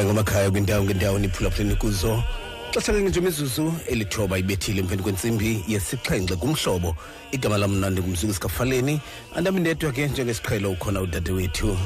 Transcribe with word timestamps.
emakhaya 0.00 0.04
ngamakhaya 0.04 0.50
kwindawo 0.50 0.84
ngendawo 0.84 1.18
niphulaphuleni 1.18 1.74
kuzo. 1.76 2.22
Xesha 2.72 2.92
ke 2.92 3.00
nje 3.00 3.20
imizuzu 3.20 3.74
elithoba 3.86 4.38
ibethile 4.38 4.80
empheni 4.80 5.02
kwentsimbi 5.02 5.64
yesixhenxe 5.68 6.36
kumhlobo 6.36 6.96
igama 7.32 7.58
lam 7.58 7.72
mnandi 7.72 8.00
ngumzuku 8.00 8.34
sikafaleni 8.34 9.00
andami 9.34 9.60
ndedwa 9.60 9.92
ke 9.92 10.06
njengesiqhelo 10.06 10.70
ukhona 10.70 11.00
udade 11.00 11.32
wethu 11.32 11.76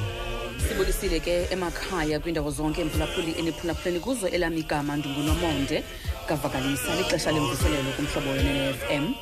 sibulisile 0.68 1.20
ke 1.20 1.48
emakhaya 1.50 2.20
kwindawo 2.20 2.50
zonke 2.50 2.80
emphulaphuli 2.82 3.34
eniphulaphuleni 3.38 4.00
kuzo 4.00 4.28
elami 4.28 4.60
igama 4.60 4.96
ndingunomonde 4.96 5.84
ngavakalisa 6.26 6.96
lixesha 6.96 7.32
lemvuselelo 7.32 7.90
kumhlobo 7.96 8.31
we-fm 8.31 9.14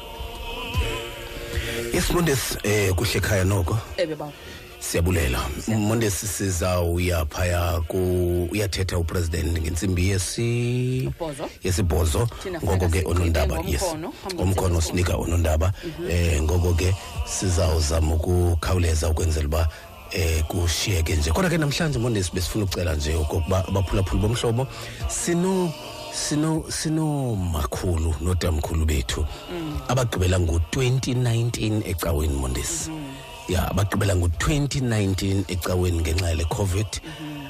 yesimondesi 1.94 2.58
um 2.64 2.94
kuhle 2.94 3.18
ekhaya 3.18 3.44
noko. 3.44 3.78
Ebe 3.96 4.14
baba 4.14 4.32
siyabulela. 4.82 5.40
Mondesi 5.68 6.26
sizawuya 6.26 7.24
phaya 7.24 7.80
ku 7.88 7.98
uyathetha 8.52 8.98
upresident 8.98 9.58
ngentsimbi 9.58 10.08
yesi 10.08 11.12
Bhozo. 11.18 11.48
yesibhozo. 11.62 12.28
Thina 12.42 12.58
ngoko 12.58 12.88
ke 12.88 13.02
fana 13.02 13.10
onondaba 13.10 13.56
sigqibe 13.56 13.72
yes. 13.72 13.82
ngomkhono, 13.82 14.12
phambi 14.12 14.36
ngomkhono 14.36 14.74
kokuthi 14.74 14.86
sinika 14.88 15.16
onondaba. 15.16 15.72
Eh 16.10 16.42
ngoko 16.42 16.74
ke 16.74 16.94
sizawuzama 17.26 18.14
ukukhawuleza 18.14 19.08
ukwenzela 19.08 19.46
uba 19.46 19.68
eh 20.10 20.42
kushiyeke 20.48 21.16
nje. 21.16 21.30
Kodwa 21.30 21.50
ke 21.50 21.58
namhlanje 21.58 21.98
mondesi 21.98 22.30
besifuna 22.34 22.64
ukucela 22.64 22.94
nje 22.94 23.14
okokuba 23.14 23.68
abaphulaphuli 23.68 24.22
bomhlobo 24.22 24.66
sino 25.08 25.72
sino 26.12 26.64
sino 26.68 27.36
makhulu 27.36 28.14
notamkhulu 28.20 28.84
bethu. 28.84 29.24
Abagqibela 29.88 30.40
ngo-2019 30.40 31.82
ecaweni 31.86 32.34
mondesi 32.34 32.90
ya 33.48 33.70
abagqibela 33.70 34.14
ngo-2019 34.16 35.44
ecaweni 35.48 35.98
ngenxa 36.00 36.28
yale 36.28 36.44
covid 36.44 36.86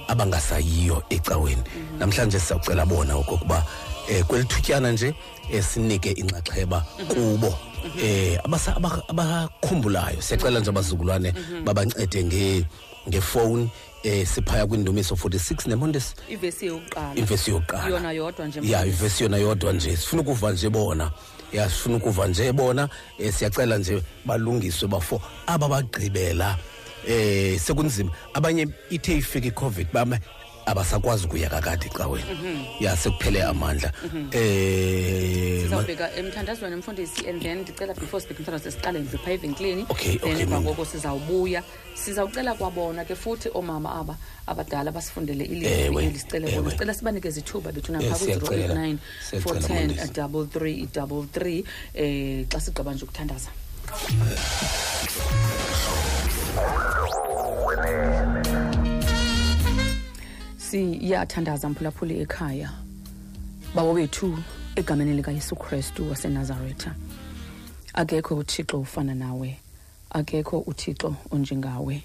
abangasayiyo 0.09 1.03
ecaweni. 1.11 1.62
Namhlanje 1.99 2.39
sizawucela 2.41 2.87
bona 2.87 3.15
okokuba 3.17 3.65
eh 4.09 4.25
kwelithutyana 4.27 4.93
nje 4.93 5.15
eh, 5.53 5.62
sinike 5.65 6.11
inxaxheba 6.11 6.84
kubo. 7.09 7.55
Eh 8.03 8.39
abasa- 8.45 8.77
aba- 8.77 9.03
abakhumbulayo. 9.09 10.23
Siyacela 10.23 10.61
nje 10.61 10.71
abazukulwane 10.71 11.34
babancede 11.65 12.25
nge 12.25 12.65
ngefowuni 13.09 13.71
eh 14.03 14.27
siphaya 14.27 14.67
kwindumiso 14.67 15.14
46 15.14 15.69
nemondes 15.69 16.14
ivesi 16.28 16.67
yokuqala. 16.67 17.14
Imvesi 17.14 17.50
yokuqala. 17.50 17.89
Yona 17.89 18.12
yodwa 18.12 18.47
nje 18.47 18.61
ya 18.62 18.86
ivesi 18.86 19.22
yona 19.22 19.36
yodwa 19.36 19.72
nje. 19.72 19.97
Sifuna 19.97 20.22
ukuva 20.22 20.53
nje 20.53 20.69
bona. 20.70 21.11
Ya 21.53 21.70
sifuna 21.70 21.97
ukuva 21.97 22.27
nje 22.28 22.53
bona. 22.53 22.89
Eh, 23.19 23.33
siyacela 23.34 23.78
nje 23.78 24.03
balungiswe 24.25 24.89
bafo 24.89 25.20
aba 25.47 25.69
bagqibela 25.69 26.59
eh 27.09 27.61
sekunzima. 27.61 28.11
Abanye 28.34 28.69
ithe 28.91 29.17
ifika 29.17 29.47
icovid 29.47 29.86
bama 29.92 30.19
abasakwazi 30.67 31.27
ukuya 31.27 31.49
kakade 31.51 31.87
ecaweni 31.87 32.25
ya 32.81 32.97
sekuphele 32.97 33.43
amandla. 33.43 33.93
Eh 34.33 35.61
ma- 35.61 35.63
sizawubheka 35.63 36.15
emthandazweni 36.17 36.75
emfundisi 36.75 37.27
and 37.29 37.43
then 37.43 37.59
ndicela 37.63 37.95
before 37.95 38.21
sibheka 38.21 38.39
umthandazo 38.41 38.71
siqale 38.71 39.01
nje 39.01 39.17
phaa 39.19 39.31
evenkileni. 39.33 39.87
Okay, 39.89 40.19
then 40.19 40.33
okay, 40.33 40.43
emva 40.43 40.61
mama. 40.61 40.69
koko 40.71 40.85
sizawubuya. 40.85 41.63
Sizawucela 41.95 42.55
kwabona 42.55 43.05
ke 43.05 43.15
futhi 43.15 43.49
oomama 43.55 43.95
aba 44.01 44.17
abadala 44.47 44.93
basifundele 44.93 45.45
Ewe, 45.45 45.55
ilizwi 45.57 46.05
eli 46.05 46.19
sicele 46.19 46.49
ewe. 46.53 46.63
bona 46.63 46.71
sicela 46.71 46.95
sibanikeze 46.95 47.41
ithuba 47.41 47.73
bethu 47.73 47.93
Yes, 47.93 48.03
napha 48.03 48.17
siyacela. 48.19 48.75
ku-089 48.75 48.99
Siyacela, 49.31 49.61
410 49.61 49.87
Mondesi. 49.87 50.13
double 50.13 50.47
three 50.47 50.87
double 50.93 51.27
three. 51.33 51.65
Um 51.95 52.47
xa 52.49 52.61
sigqiba 52.61 52.95
nje 52.95 53.05
ukuthandaza. 53.05 53.51
Siyathandaza 60.72 61.69
mphulaphuli 61.69 62.21
ekhaya. 62.21 62.71
Bawo 63.75 63.94
bethu 63.94 64.38
egameni 64.77 65.12
likayesu 65.12 65.56
kristu 65.56 66.10
wasenazaretha 66.10 66.94
akekho 67.94 68.37
uthixo 68.37 68.81
ufana 68.81 69.15
nawe. 69.15 69.59
Akekho 70.10 70.59
uthixo 70.59 71.15
onjengawe. 71.31 72.03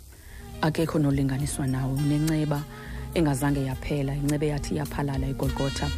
Akekho 0.61 0.99
nolinganiswa 0.99 1.67
nawe 1.67 1.93
unenceba 1.93 2.63
engazange 3.13 3.65
yaphela 3.65 4.15
incebe 4.15 4.47
yathi 4.47 4.75
yaphalala 4.75 5.27
igolgotha 5.27 5.89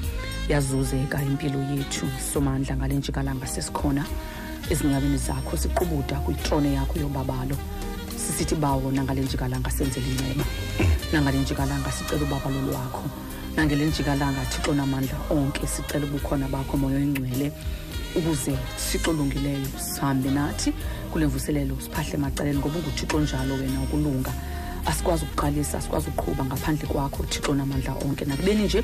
yazuzeka 0.50 1.24
impilo 1.24 1.60
yethu. 1.60 2.06
Somandla 2.34 2.76
ngale 2.76 2.96
njikalanga 2.96 3.48
sesikhona. 3.48 4.06
Ezinyaweni 4.70 5.18
zakho 5.18 5.58
siqubuda 5.58 6.20
kwitrone 6.20 6.74
yakho 6.74 7.00
yobabalo 7.00 7.58
sisithi 8.30 8.56
bawo 8.56 8.92
nangale 8.92 9.22
njikalanga 9.22 9.72
senzele 9.72 10.08
inceba 10.08 10.46
nangale 11.14 11.38
njikalanga 11.38 11.92
sicela 11.92 12.24
ubabalo 12.24 12.62
lwakho 12.62 13.04
nangele 13.56 13.86
njikalanga 13.86 14.46
thixo 14.46 14.74
namandla 14.74 15.18
onke 15.30 15.68
sicela 15.68 16.06
ubukhona 16.06 16.48
bakho 16.48 16.78
moya 16.78 16.98
oyingcwele 16.98 17.52
ukuze 18.16 18.54
thixo 18.78 19.10
olungileyo 19.12 19.68
sihambe 19.78 20.30
nathi 20.30 20.74
kule 21.12 21.26
mvuselelo 21.28 21.76
siphahle 21.82 22.14
emacaleni 22.14 22.60
ngoba 22.60 22.80
unguthixo 22.80 23.20
njalo 23.20 23.54
wena 23.54 23.82
ukulunga. 23.82 24.34
Asikwazi 24.86 25.24
ukuqalisa 25.26 25.78
asikwazi 25.78 26.08
ukuqhuba 26.10 26.46
ngaphandle 26.46 26.88
kwakho 26.88 27.24
thixo 27.24 27.54
namandla 27.56 27.94
onke. 28.06 28.26
Nakubeni 28.26 28.64
nje 28.64 28.84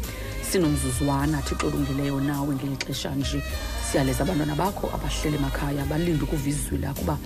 sinomzuzwana 0.51 1.41
thixo 1.41 1.67
olungileyo 1.67 2.19
nawe 2.21 2.55
ngeli 2.55 2.77
xesha 2.77 3.15
nje. 3.15 3.43
Siyaleza 3.91 4.23
abantwana 4.23 4.55
bakho 4.55 4.89
abahlele 4.95 5.37
emakhaya 5.37 5.85
balinde 5.85 6.23
ukuva 6.23 6.49
izwi 6.49 6.77
lakho 6.77 7.01
uba 7.01 7.17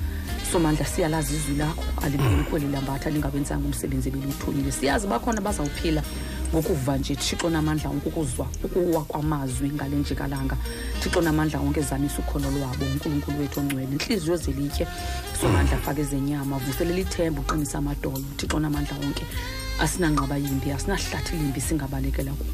somandla 0.51 0.85
siyalazi 0.85 1.35
izwi 1.35 1.55
lakho 1.55 1.83
aliboni 2.01 2.43
kweli 2.43 2.67
lambatha 2.67 3.09
lingawenzanga 3.09 3.65
umsebenzi 3.67 4.09
ebeliwuthulile 4.09 4.71
siyazi 4.71 5.07
bakhona 5.07 5.41
bazawuphila 5.41 6.01
ngokuva 6.49 6.97
nje 6.97 7.15
thixo 7.15 7.49
namandla 7.49 7.89
onke 7.89 8.09
ukuzwa 8.09 8.47
ukuwa 8.63 9.01
kwamazwi 9.05 9.69
ngale 9.69 9.95
njikalanga 9.95 10.57
thixo 11.01 11.21
namandla 11.21 11.59
onke 11.59 11.81
zamisa 11.81 12.19
ukholo 12.19 12.49
lwabo 12.51 12.85
unkulunkulu 12.85 13.39
wethu 13.39 13.59
ongcwele. 13.59 13.91
Intliziyo 13.91 14.37
zelitye 14.37 14.87
somandla 15.41 15.77
afake 15.77 16.01
ezenyama 16.01 16.57
vuselela 16.57 16.99
ithemba 16.99 17.41
uqinisa 17.41 17.77
amadolo. 17.77 18.25
Thixo 18.37 18.59
namandla 18.59 18.97
onke 19.05 19.25
asinanqaba 19.79 20.37
yimbi 20.37 20.71
asinahlathi 20.71 21.35
limbi 21.35 21.61
singabalekela 21.61 22.31
kulo 22.31 22.53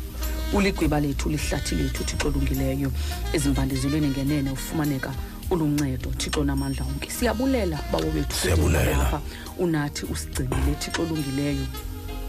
uligwiba 0.54 1.00
lethu 1.00 1.30
lihlathi 1.30 1.76
lethu 1.76 2.04
thixo 2.04 2.28
olungileyo. 2.28 2.92
Ezimbandezelweni 3.34 4.08
ngenene 4.08 4.52
ufumaneka 4.52 5.12
uluncedo 5.52 6.10
thixo 6.18 6.44
namandla 6.44 6.86
onke 6.86 7.10
siyabulela 7.10 7.80
bawo 7.92 8.12
bethu. 8.12 8.36
Siyabulela. 8.36 9.08
apha 9.08 9.22
unathi 9.60 10.06
usigcinile 10.06 10.76
thixo 10.80 11.02
olungileyo. 11.02 11.66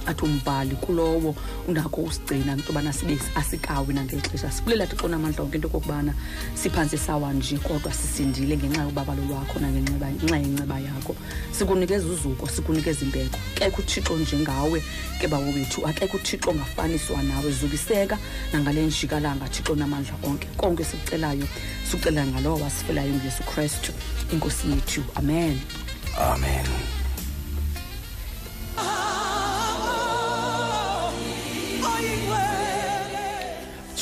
Athi 0.07 0.25
umbhali 0.25 0.77
kulowo 0.77 1.35
unakho 1.69 2.03
usigcina 2.03 2.53
into 2.53 2.73
yobana 2.73 2.93
sibe 2.93 3.19
asikawi 3.35 3.95
nangeli 3.95 4.23
xesha 4.23 4.51
sibulela 4.51 4.87
thixo 4.87 5.09
namandla 5.09 5.45
onke 5.45 5.57
into 5.57 5.69
okokubana 5.69 6.15
siphantsi 6.55 6.99
sawa 6.99 7.33
nje 7.33 7.59
kodwa 7.59 7.93
sisindile 7.93 8.57
ngenxa 8.57 8.83
yobabalo 8.83 9.23
lwakho 9.25 9.59
nangenxa 9.59 10.11
ngenxa 10.11 10.37
yenceba 10.37 10.79
yakho. 10.81 11.17
Sikunikeza 11.53 12.07
uzuko 12.07 12.49
sikunikeza 12.49 13.05
imbeko. 13.05 13.39
Kekho 13.55 13.83
uthixo 13.83 14.17
njengawe 14.17 14.83
ke 15.21 15.29
bawo 15.29 15.53
bethu 15.53 15.87
akekho 15.87 16.17
uthixo 16.17 16.51
ongafaniswa 16.51 17.23
nawe. 17.23 17.51
Zubiseka 17.51 18.19
nangale 18.53 18.87
njikalanga 18.87 19.49
thixo 19.49 19.75
namandla 19.75 20.15
onke. 20.23 20.49
Konke 20.57 20.85
sikucelayo 20.85 21.47
sikucela 21.91 22.27
ngalowo 22.27 22.63
wasifelayo 22.63 23.15
nguyesu 23.15 23.43
kristu 23.43 23.93
inkosi 24.33 24.71
yethu. 24.71 25.03
Amen. 25.15 25.59
Amen. 26.19 26.67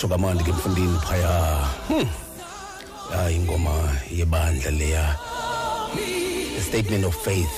So 0.04 0.08
kamandi 0.12 0.44
ke 0.44 0.52
mfundini 0.52 0.98
phaya. 1.00 1.32
Hmm. 1.88 2.04
hayi 3.16 3.36
ingoma 3.40 3.72
yebandla 4.12 4.70
leya. 4.76 5.16
A 5.96 6.60
statement 6.60 7.04
of 7.08 7.14
faith. 7.16 7.56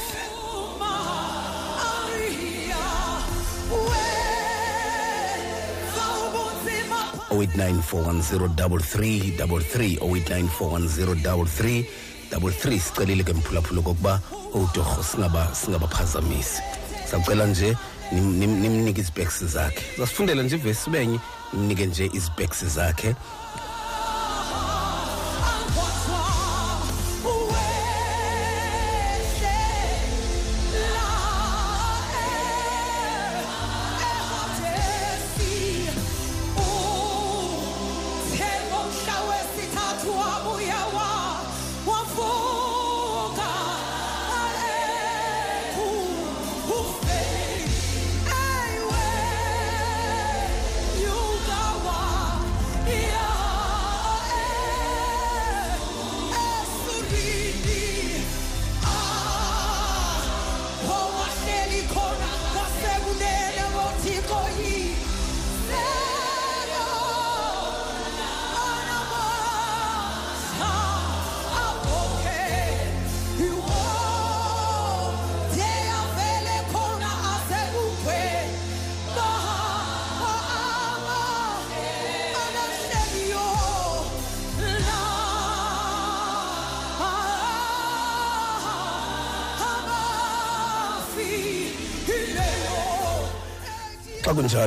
oh 7.30 7.42
eight 7.42 7.54
nine 7.56 7.80
four 7.82 8.02
one 8.04 8.22
zero 8.22 8.48
double 8.48 8.78
three 8.78 9.36
double 9.36 9.60
three 9.60 9.98
oh 10.00 10.14
eight 10.16 10.28
nine 10.30 10.46
four 10.48 10.70
one 10.70 10.88
zero 10.88 11.14
double 11.14 11.44
three 11.46 11.88
double 12.30 12.50
three. 12.50 12.78
Sicelile 12.78 13.24
ke 13.24 13.32
mphulaphula 13.34 13.82
kokuba 13.82 14.20
utorho 14.54 15.02
singaba 15.02 15.48
singabaphazamisi 15.54 16.62
sacela 17.10 17.46
nje 17.46 17.66
nim- 17.66 17.74
nim- 17.74 17.76
nimnike 18.12 19.00
izibheks 19.00 19.44
zakhe. 19.44 19.82
Zasifundela 19.98 20.42
nje 20.42 20.56
ivesi 20.56 20.90
benye 20.90 21.18
nimnike 21.52 21.86
nje 21.86 22.10
izibheks 22.12 22.64
zakhe. 22.64 23.14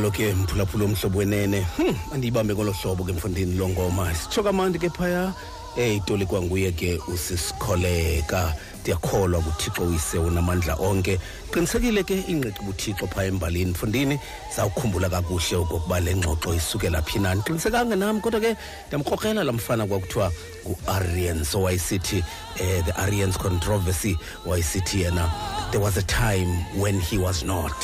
Kunjalo 0.10 0.12
ke 0.12 0.34
mphulaphula 0.34 0.86
omhlobo 0.86 1.20
wenene. 1.20 1.66
Hmm, 1.78 1.96
andiyibambe 2.14 2.54
ngolo 2.54 2.72
hlobo 2.72 3.04
ke 3.04 3.14
mfundini 3.14 3.58
lo 3.58 3.70
ngoma 3.70 4.14
sitsho 4.14 4.44
kamandi 4.44 4.80
ke 4.80 4.90
phaya. 4.90 5.34
Eyitoli 5.78 6.26
kwanguye 6.26 6.72
ke 6.72 7.00
usisikholeka 7.08 8.54
ndiyakholwa 8.82 9.42
kuthixo 9.42 9.84
uyise 9.84 10.18
unamandla 10.18 10.76
onke. 10.80 11.20
Qinisekile 11.52 12.04
ke 12.04 12.24
ingqiqi 12.28 12.64
buthixo 12.64 13.08
phaya 13.08 13.28
embalini 13.28 13.72
mfundini. 13.72 14.20
Zawukhumbula 14.56 15.10
kakuhle 15.10 15.58
okokuba 15.58 16.00
le 16.00 16.16
ngxoxo 16.16 16.54
isukela 16.56 17.02
phi 17.02 17.20
nani 17.20 17.42
qinisekanga 17.42 17.96
nam 17.96 18.22
kodwa 18.22 18.42
ke 18.42 18.56
ndiyamkrokela 18.88 19.44
la 19.44 19.54
mfana 19.54 19.86
kwakuthiwa 19.88 20.32
ngu-arians 20.66 21.56
owayesithi 21.56 22.24
eh, 22.60 22.84
the 22.86 22.92
arians 23.02 23.38
controversy 23.38 24.18
wayesithi 24.46 25.02
yena 25.02 25.32
there 25.72 25.82
was 25.82 25.98
a 25.98 26.04
time 26.04 26.50
when 26.80 27.00
he 27.00 27.18
was 27.18 27.44
not. 27.44 27.76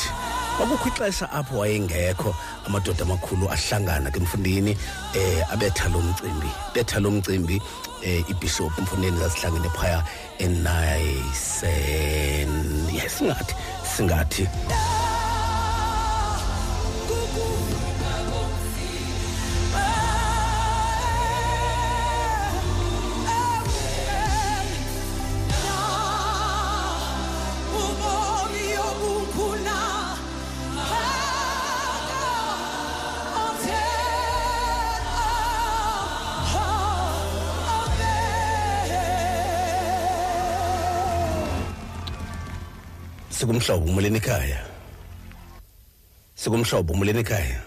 Kwakukho 0.56 0.88
ixesha 0.88 1.32
apho 1.32 1.58
wayengekho 1.58 2.34
amadoda 2.66 3.02
amakhulu 3.02 3.50
ahlangana 3.50 4.10
ke 4.10 4.20
mfundini 4.20 4.76
eh 5.14 5.52
abetha 5.52 5.88
lo 5.88 6.00
mcimbi 6.00 6.50
betha 6.74 7.00
lo 7.00 7.10
mcimbi 7.10 7.62
eh 8.02 8.24
ibishop 8.30 8.78
mfundini 8.78 9.18
zasihlangene 9.18 9.68
phaya 9.68 10.04
enayisen 10.38 11.66
yes 12.94 13.18
singathi 13.18 13.54
singathi. 13.96 14.48
Sikumhlobo 43.66 43.90
umuleni 43.90 44.22
ekhaya. 44.22 44.62
Sikumhlobo 46.38 46.94
umuleni 46.94 47.20
ekhaya. 47.20 47.62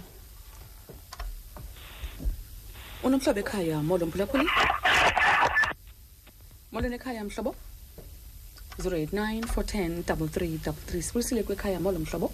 unomhlobo 3.04 3.40
ekhaya 3.40 3.82
molo 3.82 4.06
mphulaphuli 4.06 4.48
molweni 6.72 6.94
ekhaya 6.96 7.24
mhlobo 7.24 7.54
089 8.78 9.46
410 9.46 10.02
3333 10.02 11.02
sibulisile 11.02 11.42
kwekhaya 11.42 11.80
molo 11.80 11.98
mhlobo. 11.98 12.32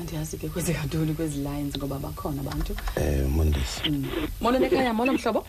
Andiyazi 0.00 0.38
ke 0.38 0.48
kwezikantoni 0.48 1.14
kwezi 1.14 1.38
lines 1.38 1.76
ngoba 1.78 1.98
bakhona 1.98 2.40
abantu. 2.40 2.76
Eh 2.96 3.28
mondisi. 3.28 3.90
Mm. 3.90 4.06
molweni 4.40 4.66
ekhaya 4.66 4.94
molo 4.94 5.12
mhlobo. 5.12 5.46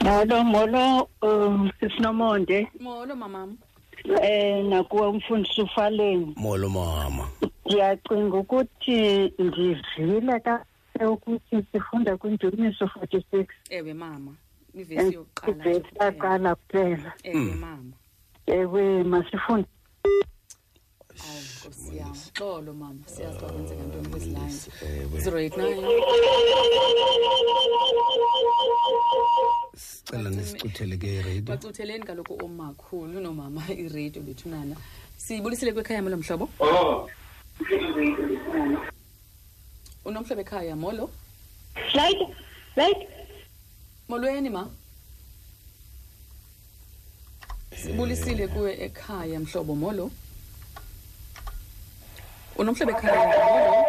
Molo 0.00 0.44
molo 0.44 1.08
um 1.22 1.70
sisinomonde. 1.80 2.68
Molo 2.80 3.16
mamam. 3.16 3.56
Eh 4.22 4.64
nakuwe 4.64 5.06
umfundisi 5.06 5.60
ufaleni. 5.60 6.34
Molo 6.36 6.68
mama. 6.68 7.28
Ndiyacinga 7.66 8.36
ukuthi 8.36 9.32
ndivile 9.38 10.40
kahle 10.40 11.06
ukuthi 11.06 11.64
sifunda 11.72 12.16
kwindumiso 12.16 12.84
46 12.84 13.46
ewe 13.70 13.94
mama. 13.94 14.34
Ivesi 14.74 15.14
yokuqala 15.14 15.52
ivesi 15.64 15.80
kuphela. 15.80 16.04
yaqala 16.04 16.54
kuphela. 16.54 17.12
Ewe 17.24 17.54
mama. 17.54 17.94
Ewe 18.46 19.02
masifunde 19.04 19.68
nkosi 21.20 21.96
yam 21.96 22.14
xolo 22.34 22.72
mama. 22.72 23.02
Siyazi 23.06 23.38
uba 23.38 23.48
kwenzeka 23.52 23.82
ntoni 23.82 24.08
kwezi 24.08 24.26
lines 24.26 24.68
ewe. 24.82 25.20
089 25.20 25.60
sicela 29.76 30.30
nisicuthele 30.30 30.96
ke 30.96 31.14
iradio. 31.14 31.42
Bacutheleni 31.42 32.04
kaloku 32.04 32.44
omakhulu 32.44 33.20
nomama 33.20 33.62
iradio 33.68 34.22
bethunana 34.22 34.76
sibulisile 35.16 35.72
kwekhaya 35.72 36.02
molo 36.02 36.16
mhlobo? 36.16 36.48
Unomhlobo 40.04 40.40
ekhaya 40.40 40.76
molo? 40.76 41.10
Right 41.94 42.20
right 42.76 43.08
molweni 44.10 44.50
ma. 44.50 44.68
Sibulisile 47.82 48.48
kuwe 48.48 48.72
ekhaya 48.84 49.40
mhlobo 49.40 49.74
molo. 49.74 50.10
Unomhlobo 52.56 52.90
ekhaya 52.90 53.22
molo? 53.38 53.86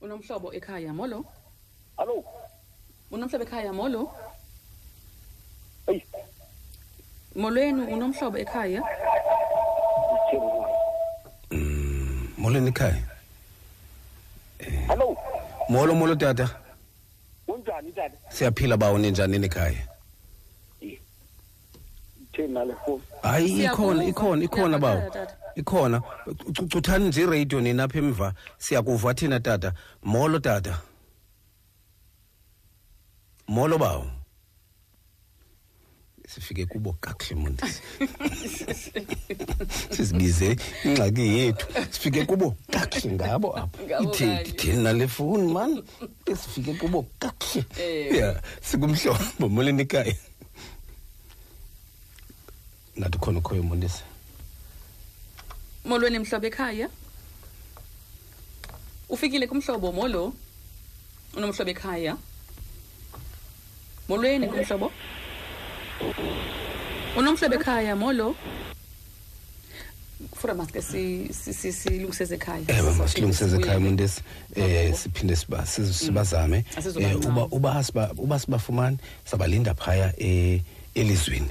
Unomhlobo 0.00 0.52
ekhaya 0.52 0.92
molo? 0.92 1.24
Hallo. 1.96 2.24
unomhlobo 3.10 3.44
ekhaya 3.44 3.72
molo? 3.72 4.10
Hey. 5.86 6.02
molweni 7.34 7.82
unomhlobo 7.94 8.38
ekhaya? 8.38 8.82
Molweni 12.38 12.68
ekhaya? 12.68 13.02
Hallo. 14.88 15.16
molo 15.68 15.94
molo 15.94 16.14
tata. 16.14 16.65
Unjani 17.66 17.92
tata? 17.92 18.16
siyaphila 18.28 18.76
bawo 18.76 18.98
ninjani 18.98 19.36
ekhaya? 19.46 19.88
Thina 22.32 22.48
nale 22.48 22.74
phone. 22.84 23.02
hayi 23.22 23.64
ikhona 23.64 24.04
ikhona 24.04 24.44
ikhona 24.44 24.78
bawo 24.78 25.02
ikhona. 25.56 26.00
Cu- 26.00 26.68
cuthani 26.68 27.08
nje 27.08 27.22
iradio 27.22 27.60
nina 27.60 27.84
apha 27.84 27.98
emva? 27.98 28.34
Siyakuva 28.58 29.14
thina 29.14 29.40
tata. 29.40 29.72
Molo 30.02 30.38
tata. 30.38 30.78
Molo 33.48 33.78
bawo. 33.78 34.10
Sifike 36.26 36.66
kubo 36.66 36.92
kakuhle 37.00 37.40
mondisi. 37.40 37.82
Sizibize 39.94 40.56
ingxaki 40.84 41.20
yethu. 41.20 41.66
Sifike 41.90 42.24
kubo 42.24 42.56
kakuhle 42.70 43.12
ngabo 43.12 43.56
apha. 43.58 43.82
Ngabo 43.82 44.04
ithethi 44.04 44.52
kanye. 44.52 44.72
thina 44.72 44.92
le 44.92 45.08
fowuni 45.08 45.52
mani 45.52 45.82
sifike 46.26 46.74
kubo 46.74 47.06
kakuhle. 47.18 47.64
Eh. 47.80 48.16
ya 48.16 48.42
sikumhlobo 48.62 49.48
molweni 49.48 49.82
ekhaya. 49.82 50.14
Ngathi 52.98 53.18
khona 53.18 53.38
ukhoyo 53.38 53.62
mondisi. 53.62 54.02
Molweni 55.84 56.18
mhlobo 56.18 56.46
ekhaya. 56.46 56.88
Ufikile 59.08 59.46
kumhlobo 59.46 59.92
molo? 59.92 60.34
Unomhlobo 61.36 61.70
ekhaya? 61.70 62.16
Molweni 64.08 64.48
kumhlobo? 64.48 64.90
Unomhlobo 67.16 67.54
ekhaya 67.54 67.96
molo 67.96 68.34
kufuna 70.30 70.54
maske 70.54 70.82
si- 70.82 71.28
si- 71.34 71.54
si- 71.54 71.72
silungiseze 71.72 72.34
ekhaya 72.34 72.64
ewe 72.68 72.94
masilungiseze 72.94 73.56
ekhaya 73.56 73.80
mondesi 73.80 74.20
eh 74.56 74.94
siphinde 74.94 75.36
sibazame 75.92 76.64
Eh, 77.00 77.16
uba 77.28 77.44
uba 77.50 77.84
uba 78.16 78.38
sibafumani 78.38 78.98
sabalinda 79.24 79.74
phaya 79.74 80.12
eh 80.18 80.60
elizweni 80.94 81.46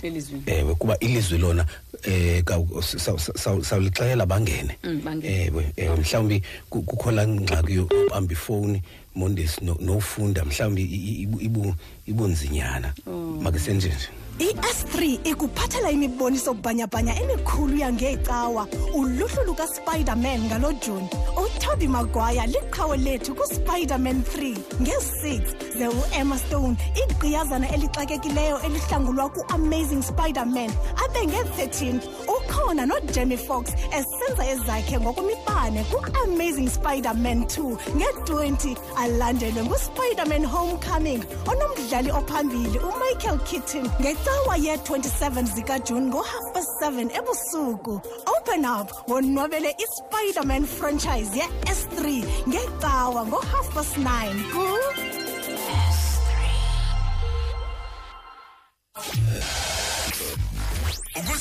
ewe 0.45 0.75
kuba 0.75 0.99
ilizwi 0.99 1.37
lona 1.37 1.65
eh 2.03 2.43
kawu- 2.43 2.81
saw- 2.81 3.17
saw- 3.37 3.63
sawulixela 3.63 4.25
bangene 4.25 4.77
ewe 5.23 5.71
ewe 5.77 5.95
mhlawumbi 5.95 6.41
ku- 6.69 6.81
kukho 6.81 7.11
laa 7.11 7.27
ngxaki 7.27 7.73
yobamba 7.73 8.33
ifowuni 8.33 8.81
mondesi 9.15 9.61
no- 9.65 9.77
nofunda 9.79 10.45
mhlawumbi 10.45 10.83
ibunzinyana 12.07 12.93
makesenje 13.41 13.87
nje 13.87 14.09
i-s3 14.39 15.19
ikuphathela 15.23 15.91
imiboniso 15.91 16.53
bhanyabhanya 16.53 17.21
emikhulu 17.21 17.77
yangeecawa 17.77 18.67
uluhlu 18.93 19.43
lukaspiderman 19.45 20.41
ngalo 20.41 20.73
juni 20.73 21.09
utoby 21.45 21.87
magwaya 21.87 22.47
liqhawe 22.47 22.97
lethu 22.97 23.35
kuspiderman 23.35 24.21
3 24.37 24.55
nge-6 24.81 25.41
ze 25.77 25.87
uemma 25.87 26.37
stone 26.39 26.75
igqiyazana 27.03 27.69
elixakekileyo 27.73 28.61
elihlangulwa 28.61 29.29
ku-amazing 29.29 30.01
spiderman 30.03 30.71
abe 31.05 31.27
nge-13 31.27 31.99
ukhona 32.27 32.85
nojemmy 32.85 33.37
fox 33.37 33.67
esenza 33.97 34.47
ezakhe 34.51 34.99
ngokwemibane 34.99 35.83
ku-amazing 35.83 36.69
spider-man 36.69 37.43
2 37.43 37.77
nge-20 37.95 38.75
alandelwe 38.97 39.63
nguspider-man 39.63 40.45
homecoming 40.45 41.23
onomdlali 41.47 42.11
ophambili 42.11 42.79
umichael 42.79 43.39
kitton 43.39 43.89
ngecawa 44.25 44.57
ye-27 44.57 45.45
zikajuni 45.55 46.07
ngo-half 46.09 46.53
past 46.53 46.69
7 46.81 47.09
ebusuku. 47.17 48.01
Open 48.37 48.65
up 48.65 48.89
wonwabele 49.07 49.75
ispider-man 49.77 50.65
franchise 50.65 51.29
ye-s3 51.37 52.25
ngecawa 52.49 53.25
ngo-half 53.27 53.67
past 53.75 53.97
9 53.97 54.51
ku 54.51 54.65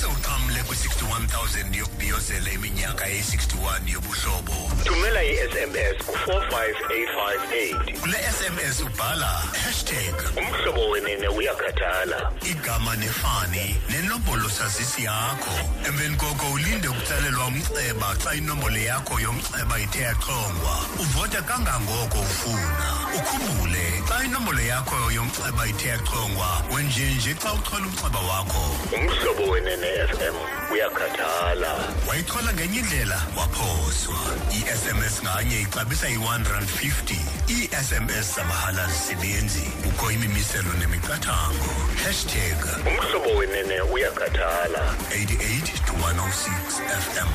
ukuze 0.04 0.06
uqhamle 0.06 0.62
kwi-61000 0.62 1.76
yokubhiyozela 1.76 2.50
iminyaka 2.50 3.08
eyi-61 3.08 3.88
yobuhlobo. 3.92 4.52
Thumela 4.84 5.24
i-sms 5.24 5.96
ku-45858 6.06 8.00
kule 8.00 8.18
sms 8.38 8.80
ubhala 8.80 9.26
hashtag 9.64 10.14
umhlobo 10.36 10.90
wenene 10.90 11.28
uyakhathala. 11.28 12.32
igama 12.50 12.96
nefani 12.96 13.76
nenombolo 13.90 14.48
sazisi 14.48 15.04
yakho. 15.04 15.54
Emveni 15.86 16.16
koko 16.16 16.52
ulinde 16.52 16.88
ukutsalelwa 16.88 17.46
umnxeba 17.46 18.16
xa 18.22 18.34
inombolo 18.34 18.78
yakho 18.78 19.20
yomnxeba 19.20 19.78
ithe 19.78 20.02
yaxhongwa 20.02 20.74
uvote 21.00 21.40
kangangoko 21.48 22.18
ufuna. 22.18 22.88
Ukhumbule 23.16 24.02
xa 24.08 24.24
inombolo 24.24 24.60
yakho 24.60 24.96
yomnxeba 25.12 25.66
ithe 25.66 25.88
yaxhongwa 25.88 26.48
wenjenje 26.74 27.34
xa 27.34 27.52
uchola 27.52 27.86
umnxeba 27.86 28.20
wakho. 28.20 28.64
Umhlobo 28.96 29.50
wenene 29.52 29.93
fm 29.94 30.34
uyakhathala 30.72 31.72
wayichola 32.08 32.52
ngenye 32.52 32.78
indlela 32.78 33.22
waphoswa. 33.38 34.18
I-sms 34.50 35.22
nganye 35.22 35.60
ixabisa 35.60 36.08
i-1 36.08 36.52
rand 36.52 36.68
50 36.68 37.16
ii-sms 37.50 38.34
zamahala 38.36 38.86
zisebenzi 38.86 39.60
kukho 39.82 40.10
imimiselo 40.10 40.72
nemiqathango. 40.78 41.74
Hashtag 42.04 42.58
umhlobo 42.86 43.38
wenene 43.38 43.80
uyakhathala. 43.80 44.94
88 45.10 45.84
to 45.86 45.92
106 45.92 46.80
fm 47.04 47.28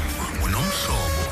unomhlobo. 0.44 1.24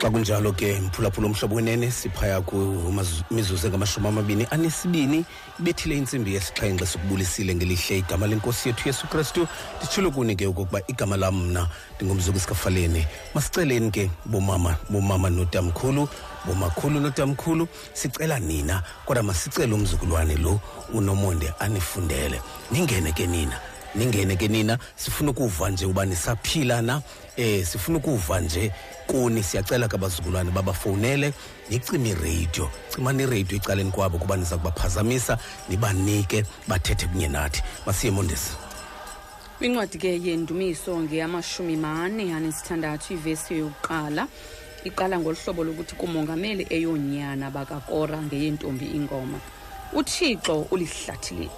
Xa 0.00 0.10
kunjalo 0.10 0.52
ke 0.52 0.80
mphulaphula 0.80 1.26
omhlobo 1.26 1.54
wenene 1.54 1.90
siphaya 1.90 2.40
kumizuzu 2.40 3.66
engamashumi 3.66 4.08
amabini 4.08 4.46
anesibini 4.50 5.24
ibethile 5.58 5.98
intsimbi 5.98 6.34
yesixhenxe 6.34 6.86
sikubulisile 6.86 7.54
ngelihle 7.54 7.98
igama 7.98 8.26
lenkosi 8.26 8.68
yethu 8.68 8.88
yesu 8.88 9.06
kristu. 9.06 9.46
Nditshilo 9.78 10.10
kuni 10.10 10.36
ke 10.36 10.46
okokuba 10.46 10.80
igama 10.88 11.16
lam 11.16 11.34
mna 11.34 11.68
ndingumzuku 11.96 12.40
sikafaleni. 12.40 13.06
Masiceleni 13.34 13.90
ke 13.90 14.10
bomama 14.24 14.76
bomama 14.88 15.30
notamkhulu 15.30 16.08
bomakhulu 16.46 17.00
notamkhulu. 17.00 17.68
Sicela 17.92 18.38
nina 18.38 18.82
kodwa 19.04 19.22
masicele 19.22 19.74
umzukulwane 19.74 20.36
lo 20.36 20.60
unomonde 20.94 21.52
anifundele. 21.58 22.40
Ningene 22.70 23.12
ke 23.12 23.26
nina 23.26 23.69
ningene 23.94 24.36
ke 24.36 24.48
nina 24.48 24.78
sifuna 24.96 25.30
ukuva 25.30 25.70
nje 25.70 25.86
uba 25.86 26.04
nisaphila 26.06 26.82
na 26.82 27.02
eh 27.36 27.66
sifuna 27.66 27.98
ukuva 27.98 28.40
nje 28.40 28.72
kuni. 29.06 29.42
Siyacela 29.42 29.88
ke 29.88 29.96
abazukulwane 29.96 30.50
babafowunele 30.50 31.32
nicime 31.70 32.08
iradio. 32.08 32.70
Cimani 32.94 33.22
iradio 33.22 33.56
ecaleni 33.56 33.90
kwabo 33.90 34.18
kuba 34.18 34.36
niza 34.36 34.56
kubaphazamisa 34.56 35.38
nibanike 35.68 36.44
bathethe 36.68 37.06
kunye 37.06 37.28
nathi. 37.28 37.62
Masiye 37.86 38.12
mondesi 38.12 38.50
kwincwadi 39.58 39.98
ke 39.98 40.20
yendumiso 40.24 41.00
ngeyamashumi 41.00 41.76
mane 41.76 42.34
anesithandathu 42.34 43.12
ivesi 43.12 43.58
yokuqala 43.58 44.26
iqala 44.84 45.18
ngolu 45.18 45.36
hlobo 45.44 45.64
lokuthi 45.64 45.94
kumongameli 45.94 46.66
eyonyana 46.70 47.50
bakakora 47.50 48.22
ngeyentombi 48.22 48.86
ingoma. 48.86 49.38
Uthixo 49.92 50.66
ulihlathile. 50.70 51.50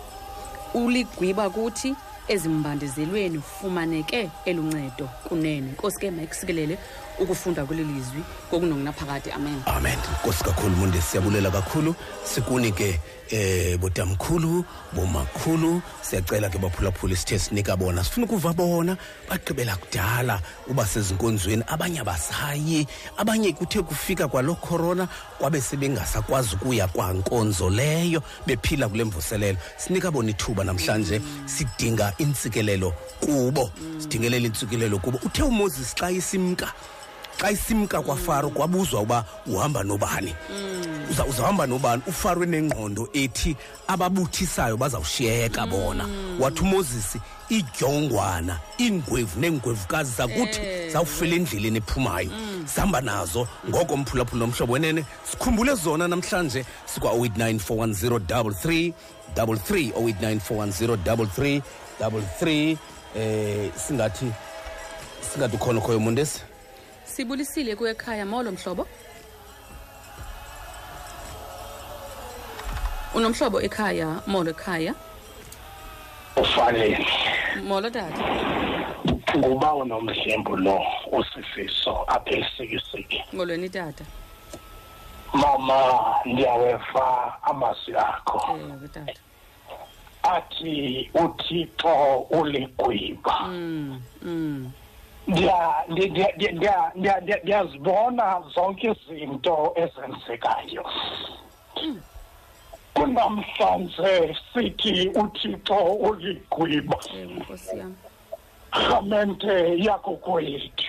Uligwiba 0.75 1.51
kuthi 1.51 1.95
ezimbandezelweni 2.29 3.41
fumaneke 3.41 4.31
eluncedo 4.45 5.09
kunene. 5.29 5.73
Nkosi 5.73 5.99
ke 5.99 6.11
mayikusikelele 6.11 6.79
ukufunda 7.19 7.65
kweli 7.65 7.85
lizwi 7.85 8.23
kokunokunaphakade 8.51 9.33
amen. 9.33 9.63
Amen. 9.67 9.99
Nkosi 10.21 10.45
kakhulu 10.45 10.77
mondesi 10.77 11.07
siyabulela 11.07 11.51
kakhulu. 11.51 11.95
Sikuni 12.25 12.73
ke 12.73 13.01
eh 13.33 13.79
botamkhulu 13.79 14.65
bomakhulu 14.93 15.81
siyacela 16.03 16.51
ke 16.51 16.59
baphulaphula 16.59 17.17
sithe 17.17 17.39
sinika 17.39 17.77
bona. 17.77 18.05
Sifuna 18.05 18.27
ukuva 18.27 18.53
bona 18.53 18.97
bagqibela 19.29 19.77
kudala 19.77 20.41
uba 20.69 20.85
sezinkonzweni 20.87 21.65
abanye 21.67 22.01
abasayi 22.01 22.87
abanye 23.17 23.53
kuthe 23.53 23.83
kufika 23.83 24.29
kwalo 24.29 24.55
corona 24.55 25.09
kwabe 25.39 25.61
sebengasakwazi 25.61 26.57
ukuya 26.57 26.89
kwankonzo 26.89 27.71
leyo 27.71 28.23
bephila 28.47 28.89
kule 28.89 29.05
mvuselelo. 29.05 29.59
Sinika 29.79 30.11
bona 30.11 30.31
ithuba 30.31 30.65
namhlanje 30.65 31.21
sidinga 31.47 32.13
intsikelelo 32.19 32.93
kubo 33.21 33.71
sidingelela 33.99 34.47
intsikelelo 34.47 34.99
kubo. 34.99 35.19
Uthe 35.25 35.43
umoses 35.43 35.95
xa 35.95 36.11
isimka 36.11 36.73
xa 37.39 37.51
isimka 37.51 38.03
kwafaro 38.03 38.51
kwabuzwa 38.51 39.01
uba 39.01 39.25
uhamba 39.47 39.83
nobani. 39.83 40.35
Uza 41.11 41.25
uzahamba 41.25 41.67
nobani? 41.67 42.03
Ufaro 42.07 42.43
enengqondo 42.43 43.09
ethi 43.13 43.57
ababuthisayo 43.89 44.77
bazawushiyeka 44.77 45.67
bona. 45.67 46.09
Wathi 46.41 46.61
umoses 46.63 47.17
idyongwana 47.49 48.59
iingwevu 48.81 49.41
neengwevukazi 49.41 50.13
zakuthi 50.17 50.61
zawufela 50.93 51.37
endleleni 51.37 51.79
ephumayo. 51.79 52.31
Zihamba 52.75 53.01
nazo 53.01 53.49
ngoko 53.69 53.97
mphulaphula 53.97 54.47
nomhlobo 54.47 54.73
wenene. 54.73 55.05
Sikhumbule 55.31 55.75
zona 55.75 56.09
namhlanje 56.09 56.65
sikwa-089 56.87 57.59
410 57.59 58.93
33 59.35 59.93
089 59.93 60.41
410 60.41 61.63
33 62.01 62.77
eh 63.17 63.71
singathi 63.87 64.33
singathi 65.33 65.57
ukhona 65.57 65.81
khoyo 65.81 66.01
mondesi 66.01 66.41
sibulisile 67.17 67.77
kuwe 67.77 67.91
ekhaya 67.91 68.27
molo 68.27 68.53
mhlobo. 68.53 68.87
Unomhlobo 73.15 73.61
ekhaya 73.61 74.23
molo 74.27 74.51
ekhaya? 74.51 74.95
Ufanele. 76.37 77.07
Molo 77.65 77.91
tata 77.91 78.23
nguba 79.37 79.75
unomdlembu 79.75 80.57
lo 80.57 80.81
usifiso 81.13 82.05
apha 82.07 82.31
elisikisiki 82.31 83.25
molweni 83.33 83.69
tata 83.69 84.05
mama 85.33 85.77
ndiyaweva 86.25 87.37
amazwi 87.43 87.97
akho. 87.97 88.59
Ewe 88.61 88.89
tata 88.89 89.21
athi 90.23 91.11
uthixo 91.15 92.17
uligwiba. 92.31 93.41
Mm, 93.41 94.01
mm. 94.23 94.73
Ndiya- 95.29 95.85
ndi- 95.89 96.11
ndi- 96.11 96.33
ndi- 96.37 96.53
ndiya- 96.53 96.93
ndiya- 96.95 97.21
ndiya- 97.21 97.41
ndiyazibona 97.43 98.43
zonke 98.55 98.87
izinto 98.91 99.73
ezenzekayo 99.77 100.85
kunamhlanje 102.95 104.37
sithi 104.53 105.09
uthixo 105.23 105.75
uligwiba 106.09 106.97
ewe 107.15 107.35
nkosi 107.35 107.79
yam 107.79 107.95
rhamente 108.73 109.79
yakokwethu 109.87 110.85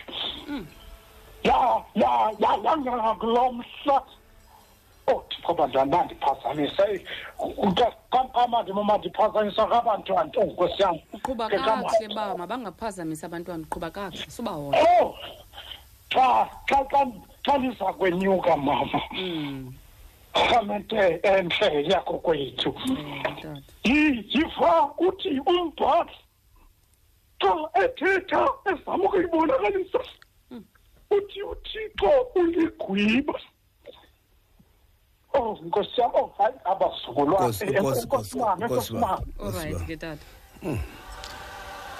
ya 1.43 1.83
ya 1.95 2.11
ya 2.39 2.51
yangena 2.63 3.13
kulo 3.19 3.51
mhla 3.51 4.01
oh 5.07 5.23
thixo 5.29 5.53
bantwana 5.53 5.91
bandiphazamisa 5.97 6.83
kamandima 8.33 8.83
mandiphazamisa 8.83 9.65
kabantwana 9.67 10.31
oh 10.37 10.43
nkosi 10.45 10.81
yam 10.81 10.97
uqhuba 11.13 11.49
Ke 11.49 11.57
kama- 11.57 11.83
kakuhle 11.83 12.15
ba 12.15 12.35
mabangaphazamisa 12.37 13.25
abantwana. 13.27 13.63
Uqhuba 13.63 13.89
kakuhle 13.91 14.29
subahoya 14.29 14.79
oh 15.01 15.15
xa 16.09 16.47
xa 16.69 16.85
xa 16.91 17.11
xa 17.45 17.57
liza 17.57 17.93
kwenyuka 17.93 18.57
mama. 18.57 19.01
Mm. 19.11 19.73
rhamente 20.33 21.19
entle 21.23 21.83
yakokwethu 21.89 22.73
ewe 22.89 23.21
tata 23.23 23.61
Yi- 23.83 24.25
yiva 24.33 24.89
uthi 24.97 25.39
umbhali 25.45 26.15
xa 27.41 27.53
ethetha 27.83 28.47
ezama 28.65 29.03
ukuyibonakalisa 29.03 29.99
uthi 31.11 31.41
uthixo 31.43 32.09
uligwiba 32.35 33.33
Oh, 35.33 35.57
nkosi 35.65 36.01
yam, 36.01 36.11
oh, 36.13 36.31
hayi 36.37 36.55
abasungulwa. 36.65 37.39
Nkosi 37.41 38.37
wami, 38.37 38.63
eh, 38.63 38.69
nkosi 38.69 38.93
wami. 38.93 39.33
Alright, 39.39 39.85
ke 39.87 39.97
tata. 39.97 40.25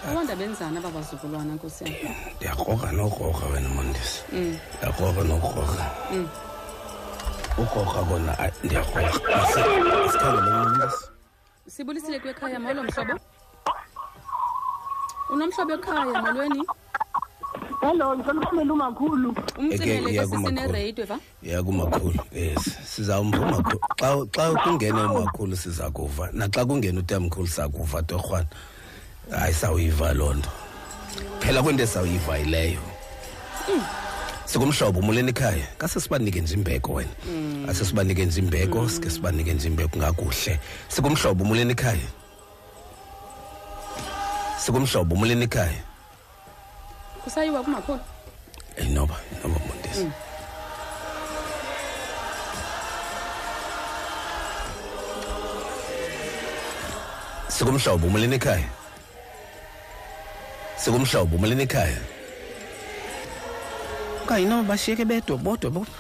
abantu 0.04 0.36
benzana 0.36 0.80
ababazukulwana 0.80 1.56
nkosi 1.56 1.84
yam 1.84 2.16
ndiyakroka 2.36 2.92
nokroka 2.92 3.46
wena 3.46 3.70
mondisi 3.70 4.20
ndiyakroka 4.28 5.22
hmm. 5.22 5.28
nokroka 5.28 5.84
hmm. 6.12 6.30
ukroka 7.58 8.00
kona 8.08 8.34
ndiyakroka 8.64 9.14
sikhangelmondisi 10.12 11.04
sibulisile 11.68 12.20
kwekhaya 12.20 12.60
molo 12.60 12.84
mhlobo 12.84 13.16
unomhlobo? 15.34 15.74
Ekhaya 15.74 16.22
molweni 16.22 16.64
hello 17.84 18.16
ngicela 18.16 18.42
ukumela 18.42 18.74
umakhulu 18.74 19.36
umcimele 19.60 20.26
kumakhulu. 20.26 20.50
sisinereyidwe 20.50 21.06
va? 21.06 21.20
Ya 21.44 21.64
kumakhulu 21.64 22.20
yes. 22.32 22.64
Sizawumva 22.86 23.40
umakhulu 23.40 23.80
xa 24.00 24.26
xa 24.32 24.54
kungene 24.64 25.02
umakhulu 25.02 25.56
siza 25.56 25.90
kuva 25.92 26.30
naxa 26.34 26.66
kungena 26.66 27.00
utamkhulu 27.00 27.48
sakuva 27.48 28.04
torhwana. 28.04 28.48
Hayi 29.32 29.54
sawuyiva 29.54 30.14
loo 30.14 30.34
nto. 30.34 30.50
Phela 31.40 31.64
kwento 31.64 31.84
esawuyiva 31.84 32.38
yileyo 32.38 32.80
sikumhlobo 34.46 35.00
umuleni 35.00 35.30
ekhaya. 35.30 35.68
Kase 35.78 36.00
sibanike 36.00 36.42
nje 36.42 36.54
imbeko 36.54 36.94
wena. 36.94 37.12
Ase 37.70 37.86
sibanike 37.86 38.26
nje 38.26 38.40
imbeko 38.40 38.90
sike 38.90 39.10
sibanike 39.10 39.54
nje 39.54 39.68
imbeko 39.68 39.98
ngakuhle. 39.98 40.60
Sikumhlobo 40.88 41.44
umuleni 41.44 41.72
ekhaya. 41.72 42.08
Sikumhlobo 44.58 45.16
umuleni 45.16 45.44
ekhaya. 45.44 45.93
Kusayiwa 47.24 47.64
kumakhulu. 47.64 48.00
Eh, 48.78 48.90
noba 48.90 49.16
noba 49.44 49.60
mondesi 49.68 50.08
sikumhlobo 57.48 58.08
umuleni 58.08 58.36
ekhaya? 58.36 58.70
Sikumhlobo 60.78 61.36
umuleni 61.36 61.64
ekhaya? 61.64 62.02
Okanye 64.24 64.46
noba 64.46 64.64
bashiyeke 64.64 65.06
bedwa 65.06 65.38
bodwa 65.38 65.70
bodwa 65.70 66.00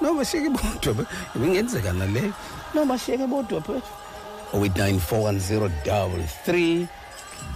noba 0.00 0.18
bashiyeke 0.18 0.50
bodwa 0.50 1.06
ibingenzeka 1.36 1.92
naleyo 1.92 2.32
noba 2.74 2.86
bashiyeke 2.94 3.26
bodwa 3.26 3.60
phe 3.60 3.80
089 4.52 5.00
410 6.46 6.86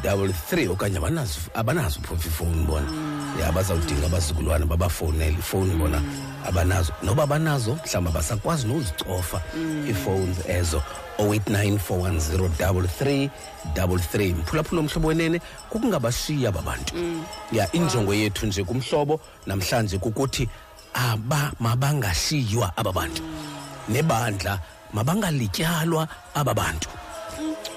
double 0.02 0.32
three 0.32 0.68
okanye 0.68 0.98
abanazo 0.98 1.40
abanazo 1.54 2.00
phofu 2.00 2.28
ifowuni 2.28 2.64
bona. 2.64 2.92
Ya 3.40 3.52
bazawudinga 3.52 4.06
abazukulwana 4.06 4.66
babafowunele 4.66 5.36
ifowuni 5.38 5.74
bona 5.74 6.02
abanazo. 6.46 6.92
Noba 7.02 7.22
abanazo 7.22 7.74
mhlawumbi 7.74 8.10
abasakwazi 8.10 8.66
nozicofa 8.66 9.40
iifowuni 9.88 10.36
ezo. 10.48 10.82
089 11.18 11.78
410 11.78 12.48
double 12.58 12.88
three 12.88 13.30
double 13.74 13.98
three. 13.98 14.32
Mphulaphula 14.32 14.80
omhlobo 14.80 15.08
wenene 15.08 15.40
kukungabashiya 15.70 16.48
aba 16.48 16.62
bantu 16.62 16.94
ya 17.52 17.72
injongo 17.72 18.14
yethu 18.14 18.46
nje 18.46 18.64
kumhlobo 18.64 19.20
namhlanje 19.46 19.98
kukuthi 19.98 20.48
aba 20.94 21.52
mabangashiywa 21.60 22.76
aba 22.76 22.92
bantu. 22.92 23.22
Nebandla 23.88 24.60
mabangalityalwa 24.92 26.08
aba 26.34 26.54
bantu. 26.54 26.88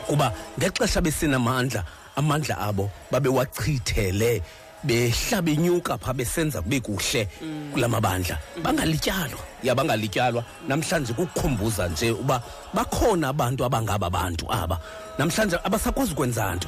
Kuba 0.08 0.34
ngexesha 0.60 1.02
besenamandla 1.02 1.84
amandla 2.16 2.58
abo 2.58 2.92
babewachithele 3.12 4.42
behla 4.84 5.42
benyuka 5.42 5.98
pha 5.98 6.14
besenza 6.14 6.62
kube 6.62 6.80
kuhle 6.80 7.28
kula 7.74 7.88
mabandla 7.88 8.38
bangalityalwa 8.64 9.40
ya 9.64 9.76
bangalityalwa. 9.76 10.44
Namhlanje 10.68 11.14
kukukhumbuza 11.14 11.88
nje 11.88 12.12
uba 12.12 12.42
bakhona 12.74 13.30
abantu 13.30 13.66
abangaba 13.66 14.10
bantu 14.10 14.46
aba. 14.50 14.80
Namhlanje 15.18 15.58
abasakwazi 15.64 16.12
ukwenza 16.14 16.56
nto. 16.56 16.68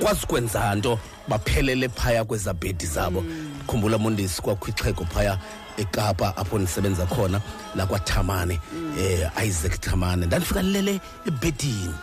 Kwazi 0.00 0.24
ukwenza 0.24 0.74
nto 0.74 0.98
baphelele 1.28 1.88
phaya 1.88 2.24
kweza 2.24 2.54
bhedi 2.54 2.86
zabo. 2.86 3.24
Khumbula 3.66 3.98
mondesi 3.98 4.42
kwakhwixheko 4.42 5.04
phaya 5.04 5.38
ekapa 5.76 6.36
apho 6.36 6.58
ndisebenza 6.58 7.06
khona 7.06 7.40
lakwathamane 7.76 8.60
eh 8.98 9.30
isaac 9.46 9.80
thamane 9.80 10.26
ndandifika 10.26 10.62
lilele 10.62 11.00
ebhedini. 11.26 11.94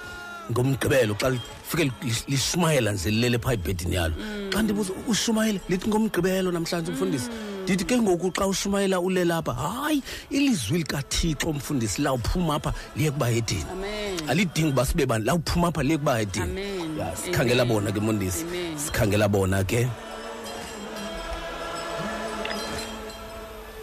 Ngomgqibelo 0.52 1.14
xa 1.16 1.30
lifike 1.30 1.84
li- 1.84 2.24
lishumayela 2.28 2.92
nje 2.92 3.10
lilele 3.12 3.38
phaa 3.38 3.54
ebhedini 3.54 3.96
yalo. 3.96 4.16
Xa 4.54 4.62
ndibuza 4.62 4.94
ushumayela? 5.08 5.60
Lithi 5.70 5.88
ngomgqibelo 5.90 6.52
namhlanje 6.52 6.92
mfundisi. 6.92 7.30
Ndithi 7.64 7.86
ke 7.86 7.98
ngoku 8.02 8.32
xa 8.34 8.48
ushumayela 8.48 9.00
ulele 9.00 9.34
apha 9.34 9.54
hayi 9.54 10.02
ilizwi 10.30 10.78
likathixo 10.78 11.54
mfundisi 11.54 12.02
lawuphuma 12.02 12.56
apha 12.56 12.74
liye 12.96 13.12
kuba 13.12 13.30
edini 13.30 13.66
Amen. 13.72 14.30
alidingi 14.30 14.70
uba 14.70 14.86
sibe 14.86 15.06
bani 15.06 15.26
lawuphuma 15.26 15.68
apha 15.68 15.84
liye 15.84 15.98
kuba 15.98 16.22
edini 16.22 16.46
Amen. 16.46 16.98
ya 16.98 17.16
sikhangela 17.16 17.62
Amen. 17.64 17.76
bona 17.76 17.92
ke 17.92 18.00
mondisi 18.00 18.42
Amen. 18.44 18.78
sikhangela 18.78 19.28
bona 19.30 19.64
ke. 19.64 19.88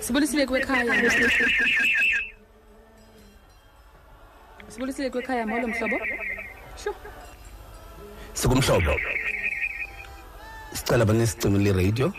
Sibulisile 0.01 0.47
kwekhaya 0.47 0.95
sibulisile 4.69 5.11
kwekhaya 5.11 5.47
molo 5.47 5.69
mhlobo? 5.69 5.97
sho 5.99 6.05
sikumhlobo. 8.33 8.95
Sicela 10.73 11.05
banesicimile 11.05 11.71
iradio 11.71 12.13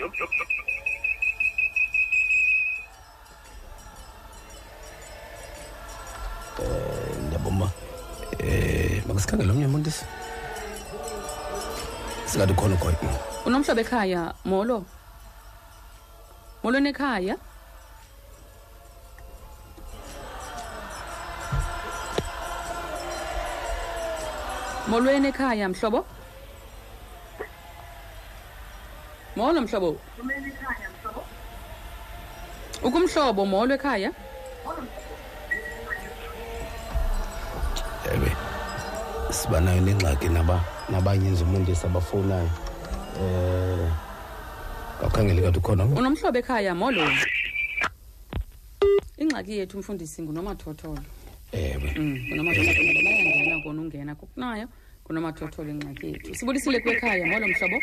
eh 6.59 7.15
ndiyabomba 7.25 7.67
eh 8.39 9.03
makasikhangele 9.07 9.51
omnye 9.51 9.67
mondisi 9.67 10.05
singathi 12.25 12.53
khona 12.53 12.75
khona 12.77 12.97
unomhlobo 13.45 13.81
ekhaya 13.81 14.33
molo? 14.45 14.85
Molweni 16.63 16.89
ekhaya 16.89 17.37
molweni 24.89 25.27
ekhaya 25.27 25.69
mhlobo? 25.69 26.05
Molo 29.35 29.61
mhlobo. 29.61 29.99
Ukumhlobo 32.83 33.45
molo 33.45 33.75
ekhaya. 33.75 34.11
Ewe 38.13 38.31
siba 39.31 39.59
nayo 39.61 39.81
nengxaki 39.81 40.29
naba 40.29 40.63
nabanye 40.89 41.29
nje 41.29 41.43
umondisi 41.43 41.85
abafowunayo 41.85 42.49
eh 43.19 43.91
kawukhangele 44.99 45.41
kathi 45.41 45.59
ukhona 45.59 45.83
omnye 45.83 45.99
unomhlobo 45.99 46.37
ekhaya 46.39 46.75
molo. 46.75 47.03
Ingxaki 49.17 49.57
yethu 49.57 49.77
mfundisi 49.79 50.21
ngunomathotholo. 50.21 51.01
Ewe 51.51 51.93
Mm, 51.97 52.17
kona 53.63 53.81
ungena 53.81 54.15
kukunayo 54.15 54.67
kunomathotholo 55.03 55.69
ingxaki 55.71 56.05
yethu 56.05 56.35
sibulisile 56.35 56.79
kwekhaya 56.79 57.25
molo 57.25 57.47
mhlobo 57.47 57.79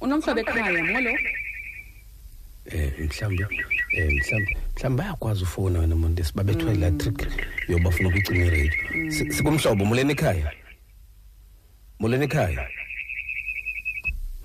unomhlobo 0.00 0.40
ekhaya 0.40 0.84
molo 0.84 1.12
eh 2.74 2.92
mhlawumbi 3.08 3.44
eh 3.96 4.10
mhlambi 4.16 4.56
mhlawumbi 4.74 5.02
bayakwazi 5.02 5.42
ufowuna 5.42 5.78
wena 5.78 5.96
mondisi 5.96 6.32
babethwa 6.34 6.74
la 6.74 6.90
trick 6.90 7.20
yoba 7.68 7.84
bafuna 7.84 8.08
ukucima 8.08 8.44
iradio 8.44 8.72
mm. 8.94 9.10
sikumhlobo 9.10 9.84
muleni 9.84 10.12
ekhaya 10.12 10.52
muleni 12.00 12.24
ekhaya 12.24 12.68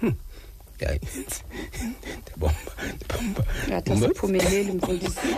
Hmm. 0.02 0.16
hayi 2.48 2.94
ndibomba 2.96 3.44
ndibomba 3.44 3.44
ngathi 3.68 3.92
asiphumeleli 3.92 4.72
mfundisi 4.72 5.30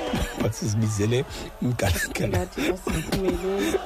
basizibizele 0.41 1.25
umgalagala 1.61 2.27
ngathi 2.27 2.61
asiphumeleli 2.61 3.79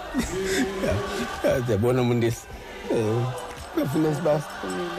ndiyabona 1.63 2.03
mondisi 2.03 2.45
um 2.91 3.25
uyafuna 3.77 4.15
siba 4.15 4.41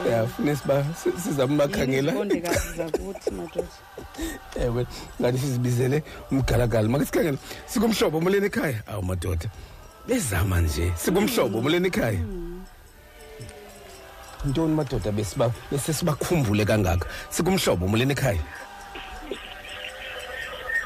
uyafuna 0.07 0.55
siba 0.55 0.85
sizama 1.23 1.55
bakhangela 1.55 2.11
izibondekazi 2.11 2.77
zakuthi 2.77 3.31
madoda 3.31 3.67
ewe 4.61 4.85
ngathi 5.21 5.37
sizibizele 5.37 6.03
umgalagala 6.31 6.89
makasikhangela 6.89 7.37
sikumhlobo 7.65 8.17
umuleni 8.17 8.45
ekhaya 8.45 8.79
awu 8.87 9.03
madoda 9.03 9.49
bezama 10.07 10.61
nje 10.61 10.91
sikumhlobo 10.95 11.59
umuleni 11.59 11.87
ekhaya 11.87 12.19
ntoni 14.45 14.75
madoda 14.75 15.11
besiba 15.11 15.51
bese 15.71 15.93
sibakhumbule 15.93 16.65
kangaka? 16.65 17.07
Sikumhlobo 17.29 17.85
umuleni 17.85 18.11
ekhaya? 18.11 18.41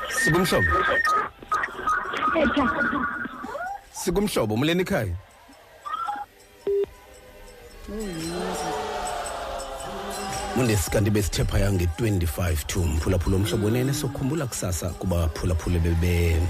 Sikumhlobo? 0.10 0.72
Sikumhlobo 3.92 4.54
umuleni 4.54 4.82
ekhaya? 4.82 5.16
Mundesi 10.56 10.92
kanti 10.92 11.10
besithe 11.10 11.44
phaya 11.46 11.72
nge-25 11.72 12.66
to 12.68 12.80
mphulaphula 12.80 13.36
omhlobo 13.36 13.66
wenene 13.66 13.94
sokhumbula 13.94 14.46
kusasa 14.46 14.89
kuba 14.89 15.28
phulaphule 15.28 15.80
bebe 15.80 16.42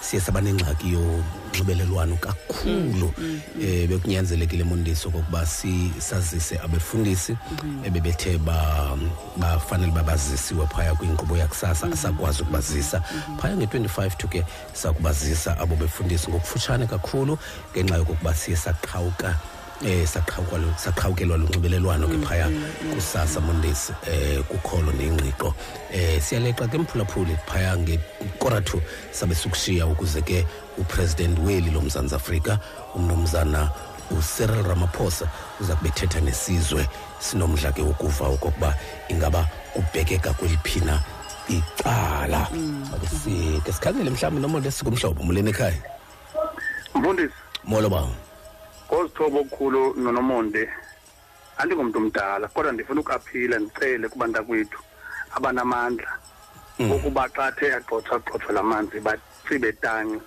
siye 0.00 0.22
saba 0.22 0.40
nengxaki 0.40 0.92
yonxibelelwano 0.92 2.16
kakhulu 2.16 3.12
eh 3.60 3.88
bekunyanzelekile 3.88 4.64
mondiso 4.64 5.10
kokuba 5.10 5.46
si 5.46 5.92
sazise 5.98 6.58
abefundisi 6.58 7.36
ebebethe 7.84 8.38
ba 8.38 8.96
bafanele 9.36 9.92
babazisiwe 9.92 10.66
phaya 10.66 10.94
kwinkqubo 10.94 11.36
yakusasa 11.36 11.86
asakwazi 11.92 12.42
ukubazisa. 12.42 13.02
Phaya 13.40 13.56
nge-25 13.56 14.16
to 14.16 14.28
ke 14.28 14.44
sakubazisa 14.72 15.58
abo 15.58 15.76
befundisi 15.76 16.30
ngokufutshane 16.30 16.86
kakhulu 16.86 17.38
ngenxa 17.72 17.96
yokokuba 17.96 18.34
siye 18.34 18.56
saqhawuka 18.56 19.34
eh 19.84 20.06
saqhawuka 20.06 20.58
saqhawukelwa 20.76 21.36
lunxibelelwano 21.38 22.08
ke 22.08 22.18
phaya 22.26 22.50
kusasa 22.94 23.40
mondesi 23.40 23.92
eh 24.06 24.42
kukholo 24.48 24.92
nengqiqo. 24.92 25.54
Eh 25.92 26.20
siyaleqa 26.20 26.68
ke 26.68 26.78
mphulaphuli 26.78 27.36
phaya 27.46 27.76
ngekora 27.76 28.60
2 28.60 28.80
sabe 29.12 29.34
sikushiya 29.34 29.86
ukuze 29.86 30.22
ke 30.22 30.46
upresident 30.78 31.38
weli 31.38 31.70
lomzantsi 31.70 32.14
afrika 32.14 32.58
umnomzana 32.94 33.70
uCyril 34.10 34.62
Ramaphosa 34.62 35.28
uza 35.60 35.76
kubethetha 35.76 36.20
nesizwe 36.20 36.88
sinomdla 37.20 37.72
ke 37.72 37.82
ukuva 37.82 38.26
okokuba 38.28 38.74
ingaba 39.08 39.46
ubhekeka 39.76 40.32
kweliphina 40.32 41.02
icala. 41.48 42.48
Ake 42.94 43.06
si 43.06 43.60
ke 43.64 43.72
sikhangele 43.72 44.10
mhlawumbi 44.10 44.42
nomonde 44.42 44.70
sikumhlobo 44.70 45.22
muleni 45.22 45.50
ekhaya? 45.50 45.78
Mfundisi. 46.94 47.34
Molo 47.64 47.88
bawo 47.90 48.10
ngozithoba 48.88 49.38
okukhulu 49.40 49.94
nonomonde. 49.96 50.68
Andingumuntu 51.58 51.98
omdala 51.98 52.48
kodwa 52.48 52.72
ndifuna 52.72 53.00
ukuaphila 53.00 53.58
ndicele 53.58 54.08
kubantakwethu 54.08 54.78
abanamandla. 55.36 56.10
Ukuba 56.78 57.28
xa 57.34 57.50
the 57.58 57.74
agxothwa 57.74 58.52
la 58.52 58.62
manzi 58.62 59.00
batsibe 59.00 59.72
tanci 59.82 60.20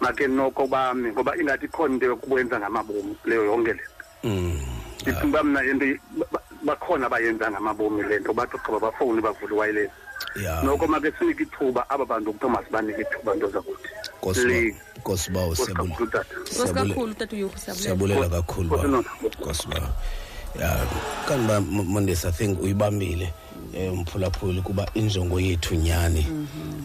make 0.00 0.26
noko 0.28 0.66
bami 0.66 1.10
ngoba 1.10 1.36
ingathi 1.36 1.66
ikhona 1.66 1.94
into 1.94 2.06
yokukwenza 2.06 2.58
ngamabomi 2.58 3.16
leyo 3.24 3.44
yonke 3.44 3.72
le. 3.72 3.82
Nto 4.22 4.28
mm. 4.28 4.60
Ndicinga 5.02 5.26
uba 5.26 5.42
mna 5.42 5.64
into 5.64 5.86
ba- 6.30 6.42
bakhona 6.62 7.06
abayenza 7.06 7.50
ngamabomi 7.50 8.02
le 8.02 8.18
nto 8.20 8.32
bathi 8.32 8.56
gqiba 8.58 8.78
bafowuni 8.78 9.20
bavule 9.20 9.54
iwayilesi 9.54 9.92
ya 9.92 10.07
noko 10.64 10.86
make 10.86 11.12
sinike 11.18 11.42
ithuba 11.42 11.90
aba 11.90 12.04
bantu 12.06 12.32
kuthiwa 12.32 12.50
masibanike 12.52 13.00
ithuba 13.00 13.34
nto 13.34 13.48
zakuthi 13.50 13.88
Please. 14.22 14.76
kosibawo 15.02 15.54
siyabula 15.54 15.94
Nkosi 15.94 16.10
tata. 16.12 16.34
nkosi 16.40 16.54
Siyabule- 16.62 16.88
kakhulu 16.88 17.14
tata 17.14 17.36
uyuhu 17.36 17.58
siyabulela 17.58 17.82
siyabulela 17.82 18.28
kakhulu 18.28 18.66
Nkosi 18.68 18.82
ba. 18.82 18.88
nona. 18.88 19.08
kosibawo 19.40 19.88
ya 20.60 20.86
kanti 21.28 21.46
ba 21.48 21.56
M- 21.56 21.84
mondesi 21.88 22.26
i 22.28 22.32
think 22.32 22.60
uyibambile 22.62 23.32
um 23.74 23.98
umphulaphuli 23.98 24.60
kuba 24.62 24.86
injongo 24.94 25.40
yethu 25.40 25.74
nyani 25.74 26.26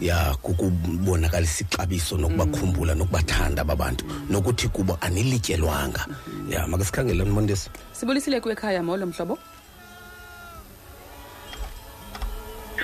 ya 0.00 0.36
kukubonakalisa 0.42 1.64
ixabiso 1.64 2.16
nokubakhumbula 2.16 2.94
nokubathanda 2.94 3.62
aba 3.62 3.76
bantu. 3.76 4.04
Nokuthi 4.30 4.68
kubo 4.68 4.98
anilityelwanga. 5.00 6.06
Ya 6.48 6.66
make 6.66 6.84
sikhangele 6.84 7.24
mondesi 7.24 7.70
sibulisile 7.92 8.40
kuwe 8.40 8.52
ekhaya 8.52 8.82
molo 8.82 9.06
mhlobo. 9.06 9.38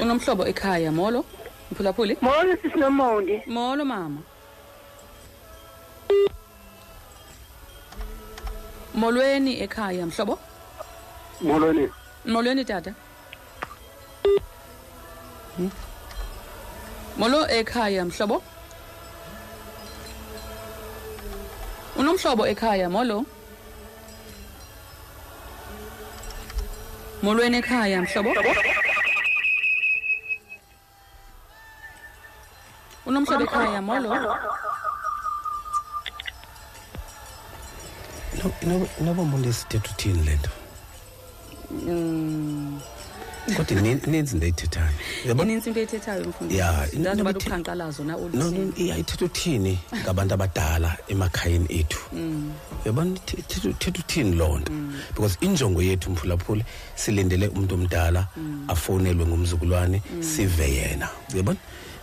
Unomhlobo 0.02 0.46
ekhaya 0.46 0.92
molo? 0.92 1.24
Mphulaphuli? 1.72 2.16
Molo 2.20 2.56
sisinomonde. 2.62 3.42
Molo 3.46 3.84
mama. 3.84 4.20
Molweni 8.94 9.60
ekhaya 9.62 10.06
mhlobo? 10.06 10.38
Molweni. 11.40 11.88
Molweni 12.26 12.64
tata. 12.64 12.94
Hmm? 15.56 15.70
molo 17.16 17.46
ekhaya 17.46 18.04
mhlobo? 18.04 18.42
Unomhlobo 21.96 22.46
ekhaya 22.46 22.88
molo? 22.90 23.24
Molweni 27.22 27.58
ekhaya 27.58 28.02
mhlobo? 28.02 28.30
Unomhlobo 33.10 33.44
ekhaya 33.44 33.80
molo 33.82 34.08
inoba 39.00 39.24
mondesi 39.24 39.64
ithetha 39.66 39.90
uthini 39.92 40.22
le 40.26 40.34
nto 40.38 40.50
kodwa 43.56 43.76
inin- 43.80 44.06
ininzi 44.08 44.34
into 44.34 44.46
eyithethayo 44.46 44.94
Uyabona? 45.24 45.50
inintsi 45.50 45.68
into 45.68 45.80
ethethayo 45.80 46.24
mfundisi 46.28 46.58
Ya, 46.60 46.86
in- 46.92 47.00
ndazi 47.00 47.20
uba 47.20 47.30
inoba 47.30 47.30
ithe- 47.30 47.44
luqhankqalazo 47.44 48.04
na 48.04 48.12
no 48.12 48.18
olu 48.24 48.36
no 48.38 48.72
iya 48.76 48.96
ithetha 48.98 49.24
uthini 49.24 49.78
ngabantu 50.02 50.34
abadala 50.34 50.96
emakhayeni 51.08 51.66
ethu 51.80 52.00
uyabona 52.84 53.10
ithe- 53.10 53.38
ithetha 53.38 53.68
ithetha 53.68 54.00
uthini 54.00 54.36
loo 54.36 54.58
nto 54.58 54.72
because 55.14 55.36
injongo 55.40 55.82
yethu 55.82 56.10
mphulaphuli 56.10 56.64
silindele 56.94 57.48
umntu 57.48 57.74
omdala 57.74 58.26
afowunelwe 58.68 59.26
ngumzukulwane 59.26 60.02
sive 60.20 60.66
yena 60.76 61.08
uyabona 61.34 61.58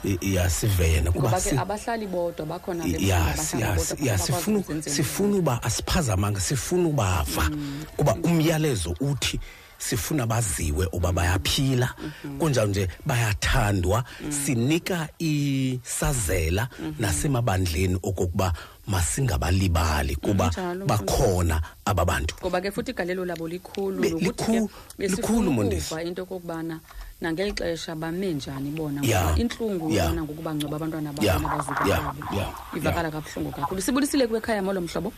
I- 0.07 0.17
iya 0.21 0.49
sive 0.49 0.87
yena 0.87 1.11
kuba 1.11 1.27
ngoba 1.29 1.39
si- 1.41 1.49
ke 1.49 1.59
abahlali 1.59 2.07
bodwa 2.07 2.45
bakhona 2.45 2.83
ya 2.87 3.35
si- 3.35 3.59
ya 3.59 3.77
si- 3.77 4.05
ya 4.07 4.17
sifuna 4.17 4.63
sifuna 4.81 5.35
uba 5.37 5.63
asiphazamanga 5.63 6.39
sifuna 6.39 6.87
ubava 6.87 7.51
kuba 7.97 8.15
umyalezo 8.23 8.95
uthi 9.03 9.39
sifuna 9.77 10.25
baziwe 10.25 10.89
uba 10.91 11.11
bayaphila. 11.13 11.93
Kunjalo 12.39 12.67
nje 12.67 12.87
bayathandwa 13.05 14.03
sinika 14.29 15.07
isazela 15.19 16.67
nasemabandleni 16.99 17.99
okokuba 18.01 18.53
masingabalibali 18.87 20.15
kuba 20.15 20.49
Kunjalo, 20.49 20.85
bakhona 20.85 21.61
aba 21.85 22.05
bantu. 22.05 22.35
Ngoba 22.41 22.61
ke 22.61 22.71
futhi 22.71 22.91
igalelo 22.91 23.25
labo 23.25 23.47
likhulu 23.47 24.01
Be- 24.01 24.09
nokuthi 24.09 24.33
ke 24.33 24.51
likhu- 24.59 24.69
besifuna 24.97 25.21
likhulu, 25.21 25.51
Mondesi. 25.51 25.85
ukuva 25.93 26.03
into 26.03 26.21
okokubana 26.23 26.79
nangeli 27.21 27.51
xesha 27.53 27.95
bame 27.95 28.33
njani 28.33 28.69
bona? 28.71 29.01
Ya, 29.03 29.23
ngoba 29.23 29.37
intlungu 29.39 29.89
ya. 29.89 30.05
yona 30.05 30.21
ngokuba 30.23 30.55
ngcoba 30.55 30.75
abantwana 30.75 31.13
babo 31.13 31.25
Ya, 31.27 31.39
nabazukulu 31.39 31.89
ya, 31.89 32.01
babo 32.01 32.35
ya, 32.35 32.53
ivakala 32.75 33.11
kabuhlungu 33.11 33.51
kakhulu. 33.51 33.81
Sibulisile 33.81 34.27
kuwe 34.27 34.39
ekhaya 34.39 34.61
molo 34.61 34.81
mhlobo? 34.81 35.13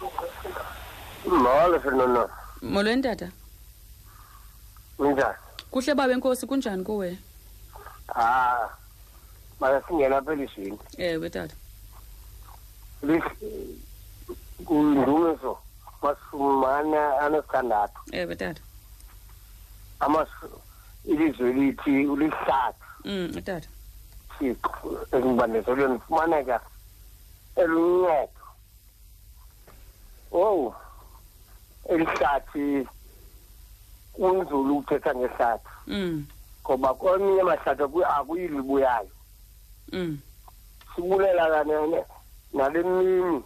Molo 1.27 1.79
sinono 1.83 2.29
molweni 2.61 3.01
tata 3.03 3.29
kunjani 4.97 5.35
kuhle 5.71 5.95
bawe 5.95 6.15
nkosi 6.15 6.47
kunjani 6.47 6.83
kuwe? 6.83 7.17
Ah 8.15 8.67
mara 9.59 9.81
singena 9.87 10.17
apha 10.17 10.33
elizweni. 10.33 10.79
Ewe 10.97 11.29
tata. 11.29 11.55
Kundumiso 14.65 15.57
masumane 16.01 16.97
anesithandathu. 16.97 17.99
Ewe 18.11 18.35
tata. 18.35 18.61
Amasu- 19.99 20.61
ilizwe 21.11 21.53
lithi 21.53 21.91
lihlathi 21.91 22.85
mm 23.05 23.41
tata 23.45 23.67
thixo 24.39 25.07
ezingibandezelweni 25.11 25.99
fumaneka 25.99 26.57
eluncedo 27.55 28.43
owu 30.31 30.73
elihlathi 31.89 32.87
kunzulu 34.13 34.77
ukuthetha 34.77 35.15
ngehlathi. 35.15 35.69
Mm. 35.87 36.25
Ngoba 36.65 36.93
kweminye 36.93 37.41
amahlathi 37.41 37.83
aku- 37.83 38.05
akuyilibuyayo. 38.05 39.09
Mm. 39.91 40.19
Sibulela 40.95 41.49
kanene 41.49 42.03
nale 42.53 42.83
mini 42.83 43.43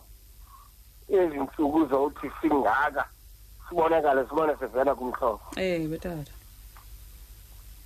ezi 1.10 1.38
ntsuku 1.40 1.86
zothi 1.86 2.28
singaka 2.42 3.06
sibonakale 3.70 4.26
sibone 4.28 4.56
sivela 4.60 4.96
kumhlobo. 4.96 5.42
Ewe 5.56 5.98
tata 5.98 6.32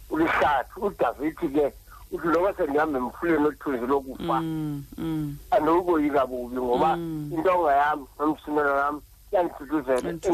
ulihlathi 0.09 0.79
udavithi 0.81 1.47
ke 1.49 1.73
uthi 2.11 2.27
loba 2.27 2.53
sendihambe 2.53 2.97
emfuleni 2.99 3.45
othunzi 3.47 3.85
lokufa 3.87 4.39
mm 4.41 4.83
mm. 4.97 5.37
andikukoyika 5.51 6.25
bubi 6.27 6.55
ngoba 6.55 6.95
Mm. 6.95 7.31
intonga 7.33 7.71
yam 7.75 8.05
nomsimelo 8.19 8.71
wam 8.75 9.01
yandithuthuzela 9.31 10.09
enkosi 10.09 10.27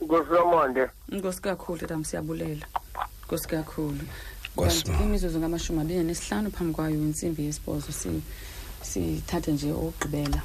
inkosi. 0.00 0.30
lomonde 0.32 0.88
nkosi 1.08 1.42
kakhulu 1.42 1.78
tatam 1.78 2.04
siyabulela 2.04 2.66
nkosi 3.24 3.48
kakhulu. 3.48 4.00
Nkosi, 4.54 4.84
kanti 4.84 5.02
imizuzu 5.02 5.38
ngamashumi 5.38 5.80
abini 5.80 6.04
nesihlanu 6.04 6.50
phambi 6.50 6.74
kwayo 6.74 6.90
intsimbi 6.96 7.44
yesibhozo 7.44 7.92
si- 7.92 8.22
sithathe 8.82 9.52
nje 9.52 9.72
okugqibela. 9.72 10.42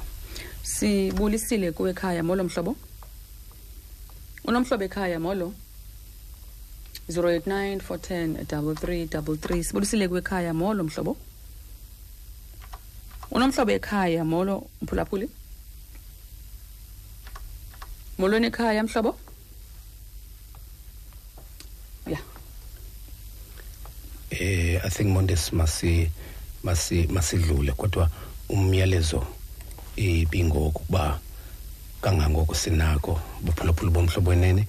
Sibulisile 0.62 1.72
kuwe 1.72 1.90
ekhaya 1.90 2.22
molo 2.22 2.44
mhlobo? 2.44 2.76
Unomhlobo 4.44 4.84
ekhaya 4.84 5.18
molo? 5.20 5.52
089 7.08 7.80
410 7.80 8.44
3333 8.44 9.62
sibulisile 9.62 10.08
kuwe 10.08 10.20
ekhaya 10.20 10.54
molo 10.54 10.84
mhlobo. 10.84 11.16
Unomhlobo 13.30 13.72
ekhaya 13.72 14.24
molo 14.24 14.66
mphulaphuli? 14.82 15.30
Molweni 18.18 18.46
ekhaya 18.46 18.82
mhlobo? 18.82 19.18
Ya. 22.06 22.18
Eh 24.30 24.80
i 24.84 24.90
think 24.90 25.08
mondes 25.08 25.52
masi 25.52 26.10
masi 26.62 27.06
masidlule 27.06 27.72
kodwa 27.72 28.10
umyalezo 28.48 29.26
ibingoku 29.96 30.70
kuba 30.80 31.20
kangangoko 32.02 32.54
sinako 32.54 33.20
baphulaphula 33.42 33.90
bomhlobo 33.90 34.30
wenene. 34.30 34.66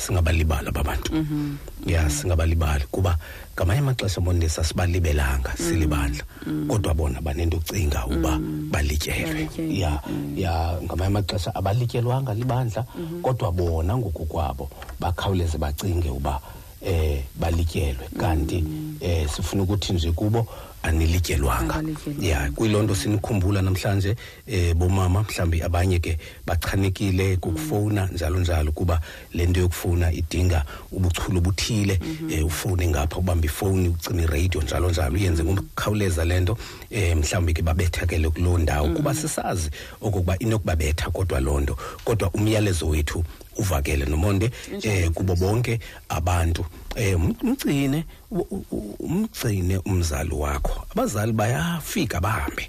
Singabalibala 0.00 0.72
babantu. 0.72 1.12
Mhm. 1.12 1.56
ya 1.86 2.08
singabalibali 2.10 2.84
kuba 2.90 3.16
ngamanye 3.56 3.80
amaxesha 3.80 4.20
bonisa 4.20 4.64
sibalibelanga 4.64 5.52
Mm. 5.52 5.64
silibandla 5.64 6.24
kodwa 6.68 6.94
bona 6.94 7.20
banento 7.20 7.56
ucinga 7.60 8.06
uba 8.08 8.38
balityelwe. 8.72 9.44
Balityelwe, 9.44 9.78
ya 9.78 9.92
ya 10.36 10.52
ngamanye 10.84 11.06
amaxesha 11.12 11.54
abalityelwanga 11.54 12.32
libandla. 12.34 12.84
Mhm. 12.96 13.20
kodwa 13.22 13.52
bona 13.52 13.92
ngoku 13.96 14.24
kwabo 14.26 14.70
bakhawuleze 15.00 15.58
bacinge 15.58 16.08
uba 16.10 16.40
eh 16.82 17.22
balityelwe. 17.34 18.08
Kanti 18.18 18.64
eh 19.00 19.28
sifuna 19.28 19.62
ukuthi 19.62 19.92
nje 19.92 20.12
kubo 20.12 20.46
anilityelwanga. 20.82 21.82
Ya 22.20 22.50
kuyiloo 22.50 22.82
nto 22.82 22.94
sinikhumbula 22.94 23.62
namhlanje 23.62 24.16
eh 24.46 24.74
bomama 24.74 25.22
mhlawumbi 25.22 25.62
abanye 25.62 25.98
ke 25.98 26.18
bachanekile 26.46 27.36
kukufowuna 27.36 28.06
njalo 28.06 28.40
njalo 28.40 28.72
kuba 28.72 29.00
le 29.34 29.46
nto 29.46 29.60
yokufowuna 29.60 30.12
idinga 30.12 30.64
ubuchule 30.92 31.38
obuthile 31.38 32.00
eh 32.30 32.46
ufowune 32.46 32.88
ngapha 32.88 33.16
ubambe 33.16 33.46
ifowuni 33.46 33.88
ucime 33.88 34.22
iradio 34.22 34.62
njalo 34.62 34.90
njalo 34.90 35.14
uyenze 35.14 35.44
ngokukhawuleza 35.44 36.24
le 36.24 36.40
nto 36.40 36.58
eh 36.90 37.16
mhlawumbi 37.16 37.54
ke 37.54 37.62
babethakele 37.62 38.30
kuloo 38.30 38.58
ndawo. 38.58 38.88
Kuba 38.88 39.14
sisazi 39.14 39.70
okokuba 40.00 40.38
inokubabetha 40.38 41.10
kodwa 41.10 41.40
loo 41.40 41.60
nto. 41.60 41.76
Kodwa 42.04 42.30
umyalezo 42.30 42.88
wethu 42.88 43.24
uvakele 43.58 44.04
nomonde 44.06 44.50
eh 44.82 45.10
kubo 45.10 45.34
bonke 45.36 45.78
abantu. 46.08 46.64
Eh 46.96 47.14
um- 47.16 47.34
umgcine 47.42 48.04
u- 48.30 48.46
u- 48.50 48.64
u- 48.70 48.96
umgcine 48.98 49.78
umzali 49.86 50.34
wakho. 50.34 50.86
Abazali 50.90 51.32
bayafika 51.32 52.20
bahambe. 52.20 52.68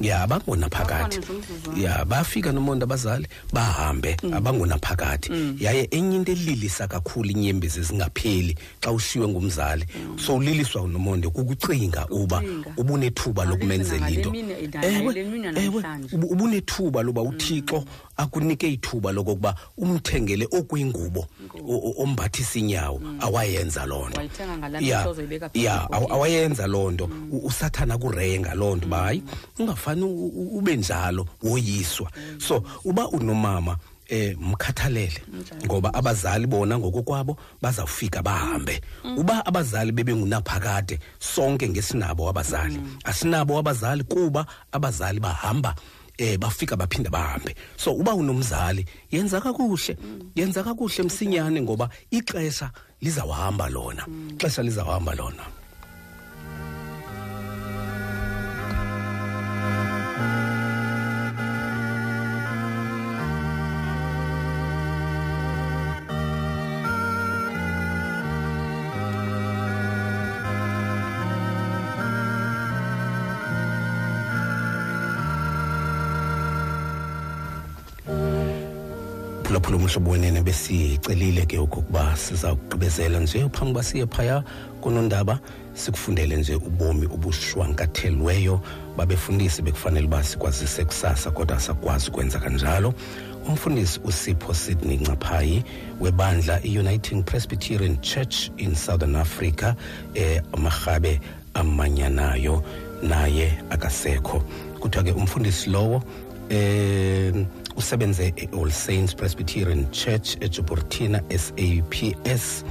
Ya 0.00 0.22
abangona 0.22 0.68
phakathi. 0.68 1.20
ya 1.76 2.04
bayafika 2.04 2.52
nomonde 2.52 2.82
abazali 2.84 3.26
bahambe. 3.52 4.16
Abangona 4.32 4.78
phakathi. 4.78 5.30
Yaye 5.60 5.88
enye 5.90 6.16
into 6.16 6.32
elilisa 6.32 6.88
kakhulu 6.88 7.30
inyembezi 7.30 7.82
zingapheli 7.82 8.56
xa 8.80 8.90
ushiywe 8.92 9.28
ngumzali. 9.28 9.86
So 10.26 10.34
uliliswa 10.36 10.88
nomonde 10.88 11.28
kukucinga 11.28 12.06
uba 12.10 12.38
Ukucinga. 12.38 12.74
ubunethuba 12.76 13.44
lokumenzela 13.44 14.00
ngale 14.00 14.14
into. 14.16 14.30
mini 14.30 14.54
idala- 14.54 14.86
Ewe, 14.86 15.14
le 15.14 15.22
mini 15.24 15.46
ewe, 15.46 15.54
yanamhlanje. 15.56 16.16
ubu- 16.16 16.26
ubunethuba 16.32 17.02
loba 17.02 17.22
uthixo 17.22 17.84
akunike 18.22 18.68
ithuba 18.72 19.12
lokokuba 19.12 19.54
umthengele 19.78 20.46
okuyingubo 20.52 21.26
o- 21.68 21.76
o- 21.88 21.94
ombathisa 22.02 22.58
inyawo 22.58 23.00
awayenza 23.20 23.86
loo 23.86 24.08
nto. 24.08 24.18
Wayithenga 24.18 24.56
ngalaa 24.58 24.80
Ya, 24.80 25.00
nto 25.00 25.10
uzoyibeka 25.10 25.48
phezu 25.48 25.64
ya 25.66 25.78
kwebhokisi. 25.78 26.12
aw- 26.12 26.14
awayenza 26.14 26.66
loo 26.66 26.90
nto. 26.90 27.04
U- 27.32 27.46
usathana 27.46 27.98
kurenga 27.98 28.54
loo 28.54 28.76
nto 28.76 28.86
uba 28.86 28.98
hayi 28.98 29.22
ungafani 29.58 30.02
u- 30.02 30.26
u- 30.28 30.58
ube 30.58 30.76
njalo 30.76 31.26
woyiswa. 31.42 32.10
So 32.38 32.62
uba 32.84 33.08
unomama 33.08 33.76
eh 34.08 34.36
mkhathalele 34.40 35.22
ngoba 35.64 35.94
abazali 35.94 36.46
bona 36.46 36.78
ngokokwabo 36.78 37.36
bazawufika 37.62 38.22
bahambe. 38.22 38.80
Uba 39.16 39.46
abazali 39.46 39.92
bebengunaphakade 39.92 40.98
sonke 41.18 41.68
ngesinabo 41.68 42.28
abazali. 42.28 42.80
Asinabo 43.04 43.58
abazali 43.58 44.04
kuba 44.04 44.46
abazali 44.72 45.20
bahamba 45.20 45.74
eh 46.22 46.38
bafika 46.38 46.76
baphinda 46.76 47.10
bahambe. 47.10 47.54
So 47.76 47.92
uba 47.92 48.14
unomzali 48.14 48.86
yenza 49.10 49.40
kakuhle. 49.40 49.96
Yenza 50.34 50.62
kakuhle 50.62 51.02
msinyane 51.04 51.62
ngoba 51.62 51.88
ixesha 52.10 52.70
lizawuhamba 53.00 53.68
lona. 53.68 54.06
Ixesha 54.30 54.62
lizawuhamba 54.62 55.14
lona 55.14 55.61
phulaphula 79.52 79.76
umhlobo 79.76 80.10
wenene 80.10 80.42
besicelile 80.42 81.46
ke 81.46 81.58
okokuba 81.58 82.16
siza 82.16 82.54
kugqibezela 82.54 83.20
nje 83.20 83.48
phambi 83.52 83.70
uba 83.70 83.82
siye 83.82 84.06
phaya 84.06 84.42
kunondaba 84.80 85.38
sikufundele 85.74 86.36
nje 86.36 86.54
ubomi 86.54 87.06
obushwankathelweyo 87.06 88.60
babefundisi 88.96 89.62
bekufanele 89.62 90.06
uba 90.06 90.24
sikwazise 90.24 90.84
kusasa 90.84 91.30
kodwa 91.30 91.60
sakwazi 91.60 92.08
ukwenza 92.10 92.38
kanjalo. 92.38 92.94
Umfundisi 93.48 94.00
usipho 94.04 94.54
sydney 94.54 94.96
ncaphayi 94.96 95.64
webandla 96.00 96.60
i-uniting 96.64 97.22
presbyterian 97.22 98.00
church 98.00 98.50
in 98.56 98.74
southern 98.74 99.16
africa 99.16 99.74
eh, 100.14 100.42
amarhabe 100.52 101.20
amanyanayo 101.54 102.62
naye 103.02 103.58
akasekho. 103.70 104.42
Kuthiwa 104.80 105.04
ke 105.04 105.12
umfundisi 105.12 105.70
lowo 105.70 106.02
eh 106.50 107.34
usebenze 107.76 108.32
e-all 108.36 108.70
saints 108.70 109.14
presbyterian 109.14 109.90
church 109.90 110.36
ejuburtina 110.40 111.22
saps 111.28 112.64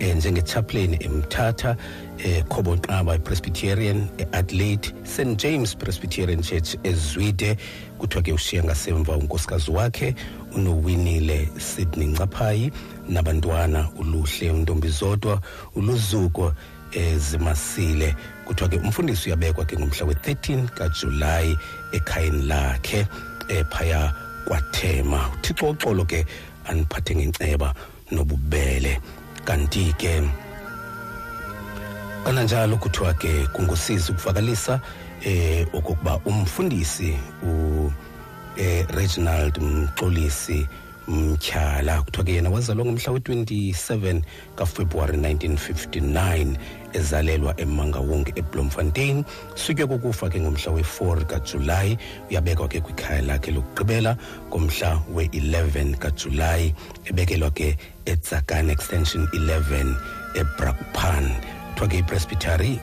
eh 0.00 0.16
njengechaplain 0.16 0.96
emthatha 1.02 1.76
eh 2.18 2.44
khobonqaba 2.48 3.14
ipresbyterian 3.14 4.08
eadelaide 4.18 4.94
st 5.04 5.36
james 5.36 5.76
presbyterian 5.76 6.42
church 6.42 6.76
ezwide. 6.84 7.56
Kuthiwa 7.98 8.22
ke 8.22 8.32
ushiya 8.32 8.64
ngasemva 8.64 9.16
unkosikazi 9.16 9.70
wakhe 9.70 10.14
unowinile 10.54 11.48
sydney 11.58 12.06
ncaphayi 12.06 12.72
nabantwana 13.08 13.88
uluhle 13.98 14.50
untombi 14.50 14.88
zodwa 14.88 15.40
uluzuko 15.76 16.52
ezimasile 16.92 18.14
kuthiwa 18.44 18.68
ke 18.68 18.76
umfundisi 18.76 19.28
uyabekwa 19.28 19.64
ke 19.64 19.76
ngomhla 19.76 20.06
we-13 20.06 20.68
kajulayi 20.68 21.58
ekhayeni 21.92 22.46
lakhe 22.46 23.06
ephaya 23.48 24.12
kwathema. 24.48 25.28
Uthixo 25.34 25.70
uxolo 25.70 26.04
ke 26.04 26.24
aniphathe 26.64 27.14
ngenceba 27.16 27.74
nobubele. 28.10 29.00
Kanti 29.44 29.92
ke 29.98 30.22
kananjalo 32.24 32.76
kuthiwa 32.76 33.14
ke 33.14 33.46
kungusizi 33.52 34.12
ukuvakalisa 34.12 34.80
eh 35.24 35.66
okokuba 35.72 36.20
umfundisi 36.24 37.16
u 37.42 37.92
eh 38.56 38.86
Reginald 38.94 39.58
Mxolisi 39.58 40.68
Mtyhala 41.08 42.02
kuthiwa 42.02 42.24
ke 42.24 42.32
yena 42.32 42.50
wazalwa 42.50 42.84
ngomhla 42.84 43.12
we-27 43.12 44.22
kaFebruwari 44.56 45.16
1959 45.18 46.56
ezalelwa 46.92 47.60
emangawonge 47.60 48.32
eBloemfontein. 48.36 49.24
Sutywe 49.54 49.86
kokufa 49.86 50.28
ke 50.28 50.40
ngomhla 50.40 50.72
we-4 50.72 51.24
kajulayi 51.24 51.98
uyabekwa 52.30 52.68
ke 52.68 52.80
kwikhaya 52.80 53.22
lakhe 53.22 53.50
lokugqibela 53.50 54.16
ngomhla 54.48 55.02
we-11 55.14 55.96
kajulayi 55.96 56.74
ebekelwa 57.04 57.50
ke 57.50 57.76
etsakan 58.04 58.70
extension 58.70 59.24
11 59.32 59.94
ebrakpan. 60.34 61.30
Kuthiwa 61.74 61.88
ke 61.88 61.98
ipresbytery 61.98 62.80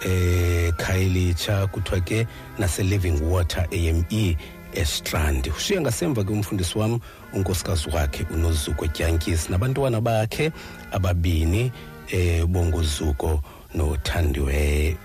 ekhayelitsha 0.00 1.66
kuthiwa 1.66 2.00
ke 2.00 2.26
nase-living 2.58 3.20
water 3.22 3.66
ame 3.72 4.36
estrand. 4.74 5.46
Ushiye 5.46 5.80
ngasemva 5.80 6.24
ke 6.24 6.32
umfundisi 6.32 6.78
wam 6.78 7.00
unkosikazi 7.32 7.90
wakhe 7.90 8.26
unozuko 8.34 8.86
tyankisi. 8.86 9.50
Nabantwana 9.52 10.00
bakhe 10.00 10.52
ababini 10.92 11.72
eh 12.12 12.44
bongozuko 12.46 13.42
nothandiweyo 13.74 14.96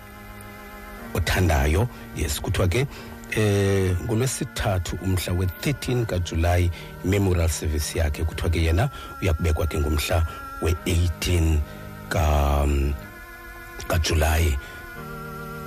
othandayo. 1.15 1.88
Yes 2.15 2.41
kuthiwa 2.41 2.67
ke 2.67 2.88
eh 3.32 3.95
ngolwesithathu 4.06 4.97
umhla 5.04 5.34
we-13 5.34 6.06
kajulayi 6.06 6.71
memorial 7.04 7.49
service 7.49 7.95
yakhe 7.99 8.23
kuthiwa 8.23 8.49
ke 8.49 8.63
yena 8.63 8.89
uyakubekwa 9.21 9.67
ke 9.67 9.80
ngomhla 9.80 10.28
we-18 10.62 11.58
ka 12.10 12.67
kajulayi. 13.88 14.58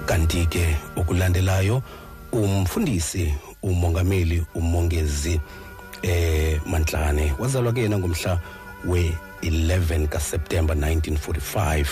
Kanti 0.06 0.46
ke 0.46 0.76
okulandelayo 0.96 1.82
umfundisi 2.32 3.34
umongameli 3.62 4.46
umongezi 4.54 5.40
eh 6.02 6.61
Mantlane. 6.66 7.34
Wazalwa 7.38 7.72
ke 7.72 7.80
yena 7.80 7.98
ngomhla 7.98 8.40
we-11 8.84 10.08
kaSeptember 10.08 10.76
1945 10.76 11.87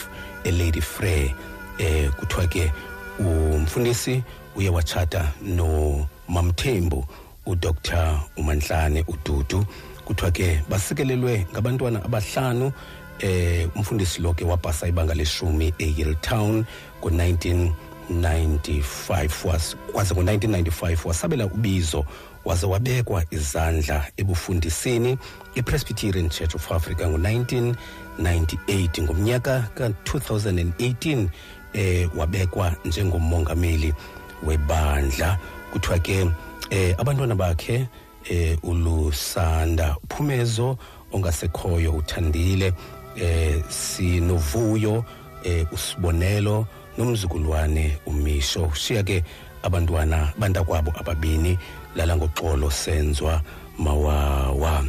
eLady 0.45 0.81
Frey 0.81 1.35
eh 1.79 2.11
kuthiwa 2.17 2.47
ke 2.47 2.73
umfundisi 3.19 4.23
uye 4.57 4.71
wachata 4.71 5.33
no 5.43 6.07
Mamthembu 6.29 7.05
uDr. 7.47 8.21
uManhlane 8.37 9.05
uDudu. 9.09 9.65
Kuthiwa 10.05 10.31
ke 10.31 10.63
basikelelwe 10.71 11.47
ngabantwana 11.53 12.05
abahlanu 12.05 12.73
eh 13.19 13.69
umfundisi 13.77 14.21
lo 14.23 14.33
ke 14.35 14.45
wapasa 14.45 14.89
ibanga 14.89 15.15
leshumi 15.15 15.73
eYellowtown 15.79 16.65
ngo-1995 17.03 19.49
was 19.49 19.77
kwaze 19.93 20.15
ngo-1995 20.15 21.07
wasabela 21.09 21.47
ubizo 21.47 22.05
waze 22.45 22.67
wabekwa 22.67 23.25
izandla 23.31 24.07
ebufundisini 24.17 25.19
ipresbyterian 25.55 26.29
church 26.29 26.55
of 26.55 26.73
africa 26.73 27.01
ngo-1998 27.07 29.03
ngomnyaka 29.03 29.61
ka-2018 29.75 31.29
eh 31.73 32.09
wabekwa 32.17 32.75
njengomongameli 32.85 33.95
webandla. 34.43 35.39
Kuthiwa 35.73 35.99
ke 35.99 36.31
eh 36.71 36.95
abantwana 36.99 37.35
bakhe 37.35 37.89
eh 38.31 38.59
ulusanda 38.63 39.97
phumezo 40.09 40.79
ongasekhoyo 41.13 41.93
uthandile 41.93 42.73
eh 43.17 43.63
sinovuyo 43.69 45.05
eh 45.45 45.67
usibonelo 45.73 46.67
nomzukulwane 46.99 47.99
umisho. 48.07 48.71
Shiya 48.75 49.03
ke 49.03 49.25
abantwana 49.63 50.33
bantakwabo 50.39 50.93
ababini 51.01 51.59
lala 51.97 52.17
ngoxolo 52.17 52.71
senzwa 52.71 53.43
mawawa. 53.79 54.85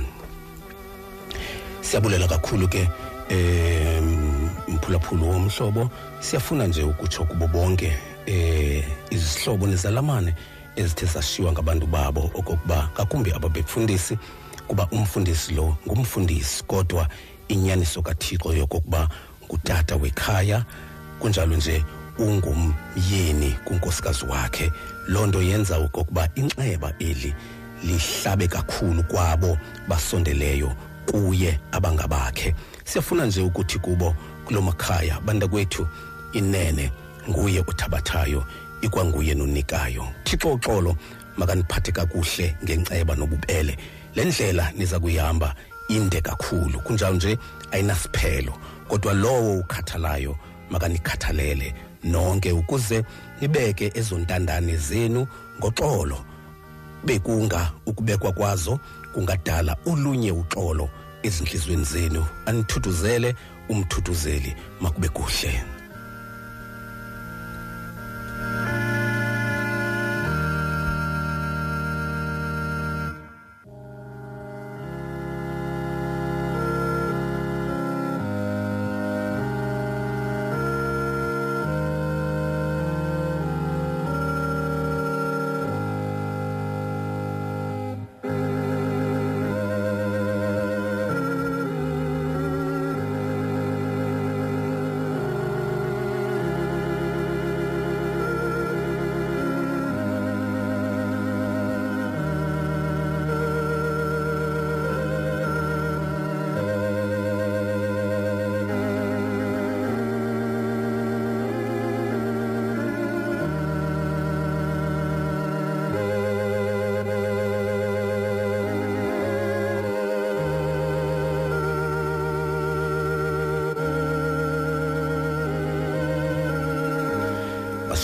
Siyabulela 1.81 2.27
kakhulu 2.27 2.67
ke 2.67 2.89
eh 3.29 4.01
mphulaphulu 4.67 5.29
womhlobo 5.29 5.89
siyafuna 6.19 6.67
nje 6.67 6.83
ukutsho 6.83 7.23
kubo 7.23 7.47
bonke 7.47 7.97
eh 8.25 8.83
izihlobo 9.09 9.67
nezalamane 9.67 10.35
ezithe 10.75 11.05
zashiwa 11.05 11.51
ngabantu 11.51 11.87
babo 11.87 12.31
okokuba 12.33 12.89
ngakumbi 12.93 13.31
ababefundisi 13.31 14.17
kuba 14.67 14.87
umfundisi 14.91 15.53
lo 15.53 15.77
ngumfundisi 15.87 16.63
kodwa 16.63 17.07
inyaniso 17.47 18.01
kaThixo 18.01 18.53
yokokuba 18.53 19.09
ngutata 19.45 19.95
wekhaya 19.95 20.65
kunjalo 21.19 21.55
nje 21.55 21.83
ungumyeni 22.19 23.51
kunkosikazi 23.65 24.25
wakhe. 24.25 24.71
Lonto 25.07 25.41
yenza 25.41 25.77
okokuba 25.77 26.29
inxeba 26.35 26.93
eli 26.99 27.33
lihlabe 27.83 28.47
kakhulu 28.47 29.03
kwabo 29.03 29.57
basondeleyo 29.87 30.71
kuye 31.11 31.59
abangabakhe. 31.71 32.55
Siyafuna 32.85 33.25
nje 33.25 33.41
ukuthi 33.41 33.79
kubo 33.79 34.15
kulomakhaya 34.47 35.19
banda 35.25 35.47
kwethu 35.47 35.87
inene 36.33 36.91
nguye 37.29 37.59
othabathayo 37.59 38.43
ikwanguye 38.81 39.33
nonikayo. 39.35 40.07
Thixo 40.23 40.53
uxolo 40.53 40.95
makaniphathe 41.37 41.91
kakuhle 41.91 42.55
ngenceba 42.63 43.15
nobubele. 43.15 43.77
Le 44.15 44.25
ndlela 44.25 44.71
niza 44.71 44.99
kuyihamba 44.99 45.55
inde 45.89 46.21
kakhulu 46.21 46.79
kunjalo 46.79 47.15
nje 47.15 47.37
ayinasiphelo. 47.71 48.53
Kodwa 48.87 49.13
lowo 49.13 49.59
ukhathalayo 49.59 50.37
makanikhathalele 50.69 51.73
nonke 52.03 52.51
ukuze 52.51 53.03
nibeke 53.41 53.91
ezontandane 53.93 54.77
zenu 54.77 55.27
ngoxolo. 55.59 56.25
Bekunga 57.03 57.71
ukubekwa 57.85 58.31
kwazo 58.31 58.79
kungadala 59.13 59.77
ulunye 59.85 60.31
uxolo 60.31 60.89
ezinhlizweni 61.23 61.83
zenu. 61.83 62.25
Anithuthuzele 62.45 63.35
umthuthuzeli 63.69 64.55
makube 64.81 65.09
kuhle. 65.09 65.63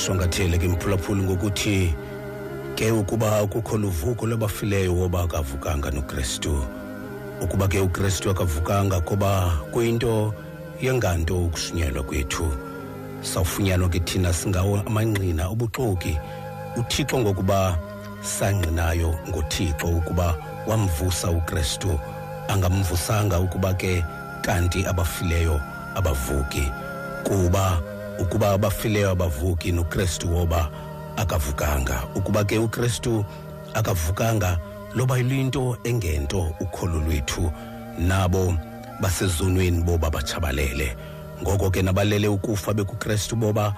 Basishwangathele 0.03 0.57
ke 0.57 0.67
mphulaphuli 0.67 1.23
ngokuthi 1.23 1.95
ke 2.75 2.91
ukuba 2.91 3.47
kukho 3.47 3.77
luvuko 3.77 4.25
lwabafileyo 4.27 4.95
woba 4.95 5.23
akavukanga 5.23 5.91
nokristu. 5.91 6.65
Ukuba 7.41 7.67
ke 7.67 7.79
ukristu 7.79 8.29
akavukanga 8.29 9.01
kuba 9.01 9.59
kuyinto 9.71 10.33
yenganto 10.81 11.45
ukushunyelwa 11.45 12.03
kwethu. 12.03 12.51
Sawufunyanwa 13.21 13.89
ke 13.89 13.99
thina 13.99 14.33
singawo 14.33 14.83
amangqina 14.85 15.47
obuxoki. 15.47 16.19
Uthixo 16.75 17.19
ngokuba 17.19 17.77
sangqinayo 18.21 19.15
ngothixo 19.29 19.87
ukuba 19.87 20.35
wamvusa 20.67 21.31
ukristu. 21.31 21.99
Angamvusanga 22.47 23.39
ukuba 23.39 23.73
ke 23.73 24.03
kanti 24.41 24.85
abafileyo 24.85 25.61
abavuki. 25.95 26.71
Kuba 27.23 27.92
ukuba 28.19 28.51
abafileyo 28.51 29.09
abavuki 29.11 29.71
nokristu 29.71 30.35
woba 30.35 30.69
akavukanga. 31.17 32.03
Ukuba 32.15 32.43
ke 32.43 32.57
ukristu 32.57 33.25
akavukanga 33.73 34.57
loba 34.95 35.17
yinto 35.17 35.77
engento 35.83 36.53
ukholo 36.59 36.99
lwethu 36.99 37.51
nabo 37.97 38.55
basezonweni 39.01 39.83
boba 39.83 40.09
batshabalele. 40.09 40.95
Ngoko 41.41 41.71
ke 41.71 41.81
nabalele 41.81 42.27
ukufa 42.27 42.73
bekukristu 42.73 43.35
boba 43.35 43.73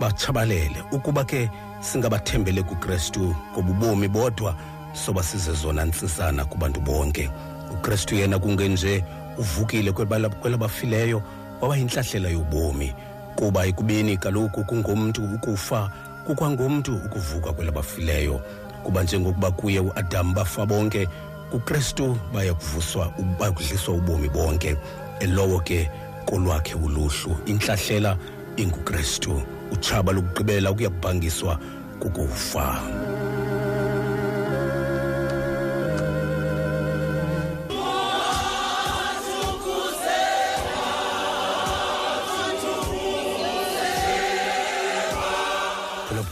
batshabalele. 0.00 0.82
Ukuba 0.92 1.24
ke 1.24 1.50
singabathembele 1.80 2.62
kukristu 2.62 3.34
ngobubomi 3.52 4.08
bodwa 4.08 4.56
soba 4.92 5.22
sizezona 5.22 5.84
ntsizana 5.84 6.44
kubantu 6.44 6.80
bonke. 6.80 7.30
Ukristu 7.72 8.14
yena 8.14 8.38
kungenje 8.38 9.04
uvukile 9.38 9.92
kwelabafileyo 9.92 11.22
waba 11.60 11.76
yintlahlela 11.76 12.28
yobomi. 12.28 12.94
Kuba 13.36 13.66
ekubeni 13.66 14.16
kaloku 14.16 14.64
kungomntu 14.64 15.24
ukufa 15.24 15.90
kukwangomntu 16.26 16.96
ukuvuka 16.96 17.52
kwelabafileyo. 17.52 18.40
Kuba 18.82 19.02
njengokuba 19.02 19.50
kuye 19.50 19.80
uadam 19.80 20.34
bafa 20.34 20.66
bonke 20.66 21.08
kukristu 21.50 22.18
bayakuvuswa 22.34 23.12
bayakudliswa 23.38 23.94
ubomi 23.94 24.28
bonke. 24.28 24.76
Elowo 25.20 25.60
ke 25.60 25.90
kolwakhe 26.24 26.74
uluhlu 26.74 27.36
intlahlela 27.46 28.16
ingukristu. 28.56 29.42
Utshaba 29.72 30.12
lokugqibela 30.12 30.72
kuyakubhangiswa 30.72 31.58
kukufa. 32.00 32.80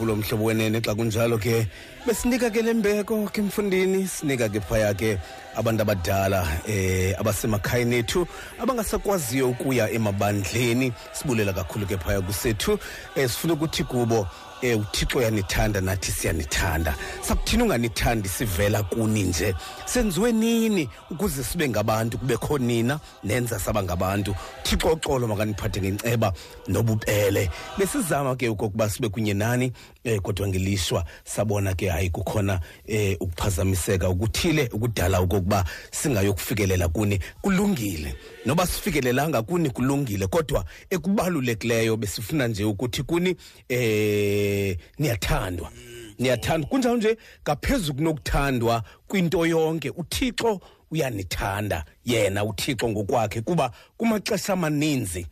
Mphulaphula 0.04 0.16
mhlobo 0.16 0.44
wenene 0.44 0.80
xa 0.80 0.94
kunjalo 0.94 1.38
ke. 1.38 1.66
Besinika 2.06 2.50
ke 2.50 2.62
lembeko 2.62 3.32
ke 3.32 3.42
mfundini 3.42 4.06
sinika 4.06 4.48
ke 4.48 4.60
phaya 4.60 4.94
ke 4.94 5.18
abantu 5.56 5.82
abadala 5.82 6.46
eh 6.68 7.14
abasemakhayeni 7.18 7.96
ethu 7.96 8.26
abangasakwaziyo 8.60 9.50
ukuya 9.50 9.90
emabandleni. 9.90 10.92
Sibulela 11.12 11.52
kakhulu 11.52 11.86
ke 11.86 11.96
phaya 11.96 12.20
kusethu 12.20 12.78
eh 13.16 13.28
sifuna 13.28 13.54
ukuthi 13.54 13.84
kubo 13.84 14.28
eh 14.62 14.78
uthixo 14.78 15.18
uyanithanda 15.18 15.80
nathi 15.80 16.12
siyanithanda. 16.12 16.94
Sakuthini 17.22 17.62
unganithandi 17.62 18.28
sivela 18.28 18.82
kuni 18.82 19.22
nje? 19.22 19.54
Senziwe 19.86 20.32
nini 20.32 20.88
ukuze 21.10 21.44
sibe 21.44 21.68
ngabantu 21.68 22.18
kubekho 22.18 22.58
nina? 22.58 23.00
Nenza 23.24 23.58
saba 23.58 23.82
ngabantu. 23.82 24.34
Thixo 24.62 24.92
uxolo 24.92 25.26
makaniphathe 25.26 25.80
ngenceba 25.80 26.32
nobupele 26.68 27.50
besizama 27.78 28.36
ke 28.36 28.48
okokuba 28.48 28.90
sibe 28.90 29.08
kunye 29.08 29.34
nani 29.34 29.72
eh 30.04 30.20
kodwa 30.20 30.48
ngelishwa 30.48 31.04
sabona 31.24 31.74
ke 31.74 31.88
hayi 31.88 32.10
kukhona 32.10 32.60
eh 32.86 33.16
ukuphazamiseka 33.20 34.08
ukuthile 34.08 34.68
ukudala 34.72 35.18
okokuba 35.18 35.64
singayokufikelela 35.90 36.88
kuni 36.88 37.20
kulungile. 37.42 38.14
Noba 38.46 38.66
sifikelelanga 38.66 39.42
kuni 39.42 39.70
kulungile 39.70 40.26
kodwa 40.26 40.64
ekubalulekileyo 40.90 41.96
besifuna 41.96 42.48
nje 42.48 42.64
ukuthi 42.64 43.02
kuni 43.02 43.36
eh 43.68 44.76
niyathandwa. 44.98 45.70
Niyathandwa. 46.18 46.70
Kunjalo 46.70 46.96
nje 46.96 47.16
ngaphezulu 47.42 47.94
kunokuthandwa 47.94 48.82
kwinto 49.08 49.46
yonke 49.46 49.90
uthixo 49.90 50.60
uyanithanda. 50.90 51.84
Yena 52.04 52.44
uthixo 52.44 52.88
ngokwakhe 52.88 53.40
kuba 53.40 53.70
kumaxesha 53.96 54.52
amaninzi 54.52 55.26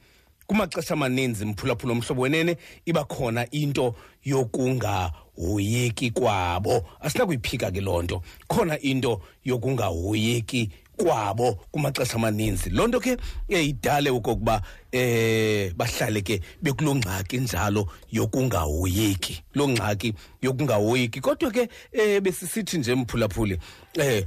kumaxesha 0.47 0.95
amaninzi 0.95 1.45
mphulaphula 1.45 1.93
omhlobo 1.93 2.22
wenene 2.22 2.57
iba 2.86 3.05
khona 3.05 3.51
into 3.51 3.95
yokungahoyeki 4.24 6.11
kwabo. 6.11 6.84
Asinakuyiphika 7.01 7.70
ke 7.70 7.80
loo 7.80 8.03
nto. 8.03 8.22
Khona 8.49 8.78
into 8.80 9.20
yokungahoyeki 9.45 10.70
kwabo 10.97 11.53
kumaxesha 11.72 12.14
amaninzi. 12.14 12.70
Loo 12.70 12.86
nto 12.86 13.01
ke 13.01 13.16
idale 13.49 14.11
okokuba 14.11 14.62
eh 14.93 15.72
bahlale 15.74 16.22
ke 16.22 16.40
bekulo 16.62 16.95
ngxaki 16.95 17.38
njalo 17.38 17.88
yokungahoyeki. 18.12 19.43
Lo 19.55 19.68
ngxaki 19.68 20.14
yokungahoyeki. 20.43 21.20
Kodwa 21.20 21.51
ke 21.51 21.68
eh 21.93 22.20
besisithi 22.20 22.78
nje 22.78 22.95
mphulaphuli 22.95 23.59
eh 23.95 24.26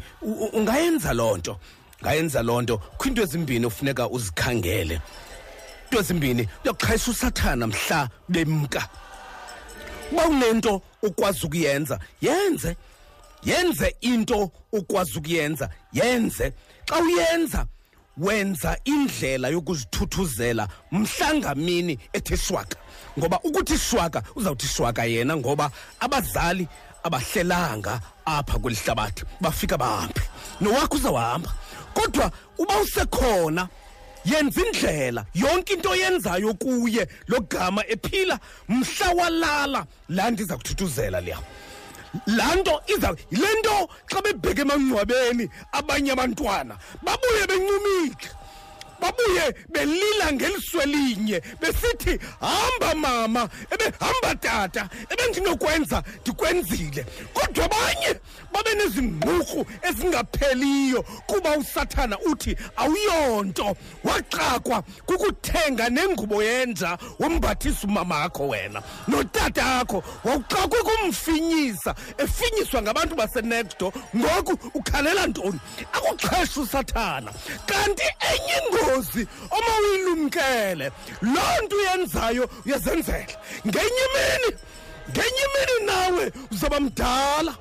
ungayenza 0.53 1.13
loo 1.13 1.38
nto. 1.38 1.59
Ngayenza 2.01 2.43
loo 2.43 2.61
nto. 2.61 2.78
Kwinto 2.78 3.22
ezimbini 3.22 3.66
ofuneka 3.66 4.09
uzikhangele 4.09 5.01
into 5.86 5.99
ezimbini 5.99 6.47
uyakuqhayisa 6.63 7.11
usathana 7.11 7.67
mhla 7.67 8.09
bemka 8.29 8.89
uba 10.11 10.27
unento 10.27 10.81
ukwazi 11.01 11.45
ukuyenza 11.45 11.99
yenze. 12.21 12.75
Yenze 13.43 13.95
into 14.01 14.51
ukwazi 14.71 15.17
ukuyenza 15.17 15.69
yenze. 15.93 16.53
Xa 16.86 16.99
uyenza 16.99 17.65
wenza 18.17 18.77
indlela 18.86 19.49
yokuzithuthuzela 19.49 20.67
mhlangamini 20.91 21.99
ethe 22.13 22.38
shwaka 22.38 22.77
ngoba 23.19 23.39
ukuthi 23.43 23.77
shwaka 23.77 24.23
uzawuthi 24.36 24.67
shwaka 24.67 25.05
yena 25.05 25.38
ngoba 25.38 25.71
abazali 25.99 26.67
abahlelanga 27.03 28.01
apha 28.25 28.59
kweli 28.59 28.77
hlabathi 28.86 29.23
bafika 29.41 29.77
bahambe 29.77 30.21
nowakho 30.61 30.95
uzawuhamba. 30.95 31.53
Kodwa 31.93 32.31
uba 32.57 32.77
usekhona 32.79 33.67
yenza 34.26 34.61
indlela 34.61 35.26
yonke 35.34 35.73
into 35.73 35.89
oyenzayo 35.89 36.53
kuye 36.53 37.07
lo 37.28 37.39
gama 37.39 37.84
ephila 37.88 38.39
mhla 38.69 39.09
walala. 39.17 39.86
Laa 40.09 40.32
nto 40.32 40.43
iza 40.43 40.57
kuthuthuzela 40.57 41.21
liya 41.21 41.39
laa 42.26 42.55
nto 42.55 42.82
iza 42.88 43.15
yile 43.32 43.47
nto 43.59 43.89
xa 44.07 44.21
bebheke 44.21 44.61
emangcwabeni 44.61 45.49
abanye 45.71 46.11
abantwana 46.11 46.78
babuye 47.03 47.47
bencumile 47.47 48.15
babuye 49.05 49.55
belila 49.69 50.33
ngeliswe 50.33 50.85
linye 50.85 51.41
besithi 51.61 52.19
hamba 52.39 52.95
mama 52.95 53.49
ebehamba 53.71 54.35
tata 54.35 54.89
ebendinokwenza 55.09 56.03
ndikwenzile. 56.21 57.05
Kodwa 57.33 57.65
abanye 57.65 58.19
babe 58.53 58.73
nezingqurhu 58.75 59.65
ezingapheliyo 59.81 61.03
kuba 61.27 61.57
usathana 61.57 62.19
uthi 62.19 62.57
awuyonto. 62.75 63.75
Waxakwa 64.03 64.83
kukuthenga 65.05 65.89
nengubo 65.89 66.43
yenja 66.43 66.97
wombathisa 67.19 67.87
umamakho 67.87 68.47
wena. 68.47 68.81
Notatakho 69.07 70.03
wawuxakwe 70.23 70.79
kumfinyisa 70.83 71.95
efinyiswa 72.17 72.81
ngabantu 72.81 73.15
basenexdo 73.15 73.93
ngoku 74.15 74.69
ukhalela 74.73 75.27
ntoni? 75.27 75.59
Akuxhesha 75.93 76.61
usathana. 76.61 77.31
Kanti 77.65 78.03
enye 78.03 78.55
ingozi 78.67 78.94
oma 79.51 79.71
uyilumkele 79.81 80.91
loo 81.21 81.57
nto 81.65 81.75
uyenzayo 81.75 82.49
uyazenzela. 82.65 83.35
Ngenye 83.67 84.01
imini 84.07 84.49
ngenye 85.11 85.43
imini 85.47 85.85
nawe 85.85 86.31
uzaba 86.51 86.79
mdala. 86.79 87.53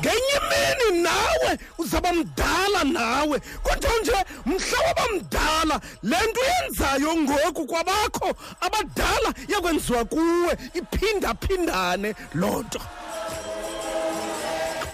Ngenye 0.00 0.34
imini 0.40 1.02
nawe 1.02 1.58
uzaba 1.78 2.12
mdala 2.12 2.84
nawe. 2.84 3.40
Kodwa 3.62 3.90
nje 4.02 4.12
mhla 4.46 4.78
waba 4.86 5.04
mdala 5.14 5.80
le 6.02 6.16
nto 6.30 6.40
uyenzayo 6.40 7.16
ngoku 7.16 7.66
kwabakho 7.66 8.28
abadala 8.60 9.34
yakwenziwa 9.48 10.04
kuwe 10.04 10.58
iphindaphindane 10.74 12.14
loo 12.34 12.62
nto. 12.62 12.80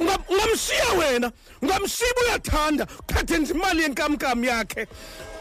Ungamshiya 0.01 0.93
wena. 0.99 1.33
Ungamshiya 1.63 2.11
uyathanda. 2.25 2.87
Uthathe 3.09 3.39
nje 3.39 3.53
imali 3.53 3.83
yenkamnkam 3.83 4.45
yakhe. 4.45 4.87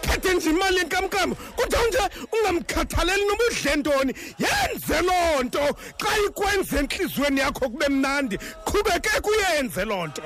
Uthathe 0.03 0.33
nje 0.33 0.49
imali 0.49 0.77
yenkamnkam. 0.77 1.35
Kodwa 1.35 1.79
nje 1.87 1.99
ungamkhathaleli 2.33 3.25
noba 3.25 3.43
udle 3.51 3.75
ntoni? 3.75 4.13
Yenze 4.39 5.01
loo 5.01 5.43
nto. 5.43 5.75
Xa 5.97 6.17
ikwenza 6.27 6.79
entliziyweni 6.79 7.39
yakho 7.39 7.69
kube 7.69 7.87
mnandi 7.89 8.37
qhubekeke 8.37 9.29
uyenze 9.29 9.85
loo 9.85 10.07
nto. 10.07 10.23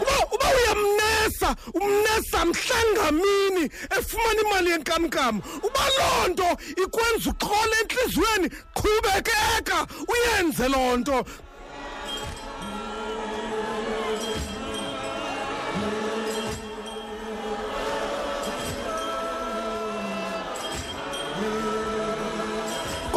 Uba 0.00 0.26
uba 0.34 0.46
uyamnesa 0.56 1.56
umnesa 1.74 2.44
mhlangamini 2.44 3.70
efumana 3.98 4.40
imali 4.40 4.70
yenkamnkam? 4.70 5.42
Uba 5.62 5.84
loo 5.98 6.28
nto 6.28 6.56
ikwenza 6.82 7.30
uxhole 7.30 7.76
entliziyweni 7.80 8.48
qhubekeka 8.74 9.86
uyenze 10.08 10.68
loo 10.68 10.96
nto. 10.96 11.24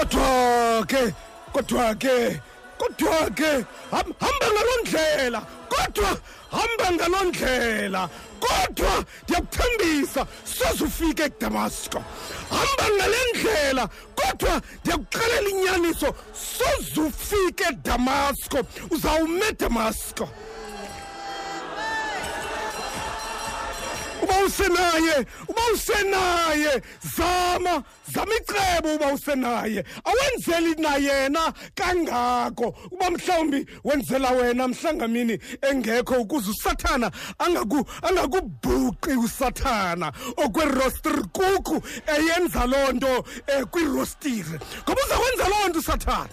Kodwa 0.01 0.85
ke 0.87 1.13
kodwa 1.53 1.95
ke 1.95 2.41
kodwa 2.77 3.29
ke 3.35 3.65
hamba 3.91 4.47
ngaloo 4.49 4.81
ndlela 4.81 5.41
kodwa 5.69 6.17
hamba 6.51 6.91
ngaloo 6.91 7.23
ndlela 7.29 8.09
kodwa 8.39 9.05
ndiyakuthembisa 9.23 10.25
soze 10.43 10.83
ufike 10.83 11.23
edamasko 11.23 12.03
hamba 12.49 12.85
ngale 12.95 13.17
ndlela 13.33 13.89
kodwa 14.15 14.61
ndiyakuxelela 14.81 15.49
inyaniso 15.49 16.15
soze 16.33 17.01
ufike 17.01 17.63
edamasko 17.69 18.57
uzawume 18.89 19.45
edamasko 19.49 20.29
uba 24.23 24.37
usenaye 24.45 25.25
uba 25.47 25.61
usenaye. 25.73 26.81
Zama 27.17 27.83
zama 28.13 28.33
icebo 28.35 28.95
uba 28.95 29.13
usenaye. 29.13 29.83
Awenzeli 30.03 30.75
na 30.81 30.95
yena 30.95 31.53
kangako? 31.75 32.75
Uba 32.91 33.11
mhlawumbi 33.11 33.65
wenzela 33.83 34.31
wena 34.31 34.67
mhlangamini 34.67 35.39
engekho 35.61 36.13
ukuze 36.21 36.51
usathana 36.51 37.11
angaku 37.39 37.85
angakubhuqi 38.01 39.11
usathana 39.11 40.11
okwerostirikuku 40.37 41.81
eyenza 42.07 42.65
loo 42.65 42.91
nto 42.91 43.25
um 43.57 43.65
kwirostire. 43.65 44.59
Ngoba 44.83 45.01
uzakwenza 45.05 45.49
loo 45.49 45.67
nto 45.69 45.79
usathana. 45.79 46.29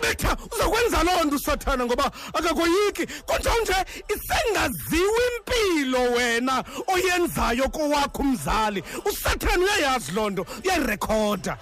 Betha 0.00 0.36
uzakwenza 0.52 1.02
loo 1.02 1.24
nto 1.24 1.36
usathana 1.36 1.84
ngoba 1.86 2.10
akakoyiki. 2.34 3.06
Kunjalo 3.26 3.60
nje 3.62 3.74
isengaziwa 4.14 5.20
impilo 5.36 6.02
wena 6.12 6.64
oyenzayo 6.86 7.68
kowakho 7.68 8.22
umzali. 8.22 8.84
Usathana 9.04 9.64
uyayazi 9.64 10.12
loo 10.12 10.30
nto 10.30 10.46
uyayirekhoda. 10.64 11.56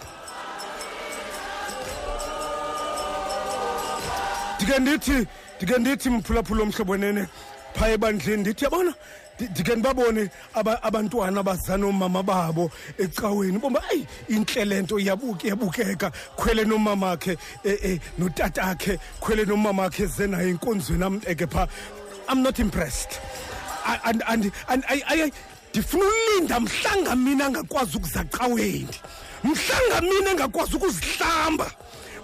Ndike 4.60 4.78
ndithi 4.78 5.26
ndike 5.56 5.78
ndithi 5.78 6.10
mphulaphula 6.10 6.62
omhlobo 6.62 6.92
wenene 6.92 7.26
phaya 7.74 7.92
ebandleni 7.94 8.40
ndithi 8.42 8.64
yabona 8.64 8.90
Ndi- 8.90 8.96
ndike 9.50 9.74
ndibabone 9.74 10.30
aba- 10.54 10.82
abantwana 10.82 11.42
bazana 11.42 11.86
omama 11.86 12.22
babo 12.22 12.70
ecaweni. 12.98 13.58
Bomba 13.58 13.82
ayi 13.90 14.06
intle 14.28 14.64
le 14.64 14.82
nto 14.82 14.98
iyabuka 14.98 15.46
iyabukeka. 15.46 16.10
Khwele 16.36 16.64
nomamakhe 16.64 17.36
um 17.64 17.98
notatakhe. 18.18 18.98
Khwele 19.20 19.44
nomamakhe 19.46 20.02
eze 20.04 20.26
naye 20.26 20.50
enkonzweni 20.50 21.04
ameke 21.04 21.46
phaa 21.50 21.66
i'm 22.28 22.42
not 22.42 22.58
impressed. 22.58 23.18
A- 23.86 24.00
and 24.04 24.22
and 24.28 24.52
and 24.68 24.84
I- 24.88 25.02
I- 25.06 25.32
ndifuna 25.74 26.04
ulinda 26.04 26.60
mhlanga 26.60 27.16
mina 27.16 27.46
angakwazi 27.46 27.96
ukuzacaweni 27.96 28.88
mhlanga 29.44 30.00
mina 30.00 30.30
engakwazi 30.30 30.76
ukuzihlamba. 30.76 31.70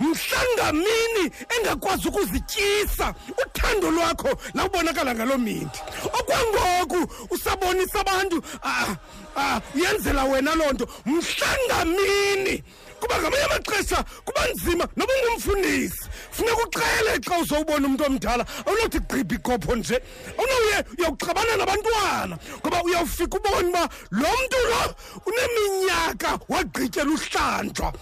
Mhlanga 0.00 0.72
mini 0.72 1.30
engakwazi 1.58 2.08
ukuzityisa? 2.08 3.14
Uthando 3.46 3.90
lwakho 3.90 4.28
lawubonakala 4.54 5.14
ngaloo 5.14 5.38
mindi. 5.38 5.78
Okwangoku 6.04 7.12
usabonisa 7.30 8.00
abantu 8.00 8.42
ah, 8.62 8.94
ah, 9.36 9.60
uyenzela 9.74 10.24
wena 10.24 10.54
loo 10.54 10.72
nto. 10.72 10.88
Mhlanga 11.06 11.84
mini! 11.84 12.62
Kuba 13.00 13.20
ngamanye 13.20 13.44
amaxesha 13.44 14.04
kuba 14.24 14.42
nzima 14.54 14.88
noba 14.96 15.12
ungumfundisi. 15.14 16.04
Funeka 16.30 16.62
uqele 16.62 17.12
xa 17.24 17.38
uzowubona 17.38 17.86
umntu 17.86 18.04
omdala 18.04 18.44
awunothi 18.66 19.00
gqibha 19.00 19.34
ikopho 19.34 19.76
nje 19.76 20.00
awunowuye 20.38 20.78
uyawuxabana 20.98 21.56
nabantwana 21.56 22.38
ngoba 22.60 22.82
uyawufika 22.82 23.36
ubone 23.38 23.68
uba 23.68 23.88
lo 24.10 24.28
mntu 24.40 24.58
lo 24.70 24.82
uneminyaka 25.26 26.38
wagqityela 26.48 27.10
uhlanjwa. 27.10 27.92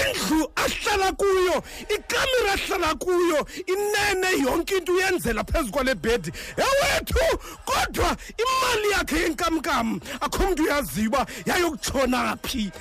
Indlu 0.00 0.52
ahlala 0.56 1.12
kuyo 1.12 1.62
ikamera 1.94 2.52
ahlala 2.52 2.94
kuyo 2.94 3.46
inene 3.66 4.42
yonke 4.42 4.76
into 4.76 4.92
uyenzela 4.92 5.44
phezu 5.44 5.70
kwale 5.72 5.94
bhedi. 5.94 6.32
Ewethu 6.56 7.38
kodwa 7.64 8.16
imali 8.42 8.90
yakhe 8.90 9.16
yenkamnkam 9.16 10.00
akho 10.20 10.42
mntu 10.46 10.62
uyaziyo 10.62 11.08
uba 11.08 11.26
yayokutshona 11.46 12.36
phi. 12.42 12.72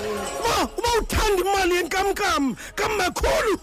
Uba 0.00 0.68
uba 0.78 0.88
uthanda 1.00 1.40
imali 1.42 1.74
yenkamnkam 1.76 2.56
kamakhulu 2.74 3.54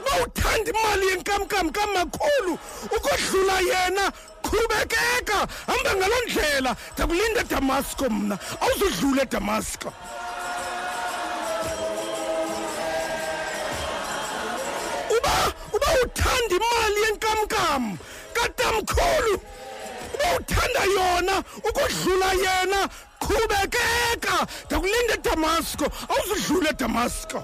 uba 0.00 0.12
uthanda 0.26 0.70
imali 0.72 1.06
yenkamnkam 1.08 1.70
kamakhulu 1.70 2.58
ukodlula 2.96 3.60
yena 3.60 4.12
qhubekeka 4.42 5.38
hamba 5.66 5.90
ngaloo 5.96 6.22
ndlela. 6.26 6.76
Ndakulinda 6.94 7.40
edamasko 7.40 8.10
mna. 8.10 8.38
Awuzudlula 8.60 9.22
edamasko 9.22 9.92
uba 15.16 15.34
uba 15.72 15.88
uthanda 16.04 16.54
imali 16.56 17.00
yenkamnkam 17.06 17.98
katamkhulu. 18.34 19.34
Uba 20.14 20.26
uthanda 20.40 20.80
yona 20.84 21.44
ukodlula 21.68 22.32
yena 22.32 22.88
qhubekeka 23.26 24.36
ndakulinda 24.66 25.14
edamasko 25.20 25.84
awuzudlula 26.12 26.68
edamasko 26.76 27.38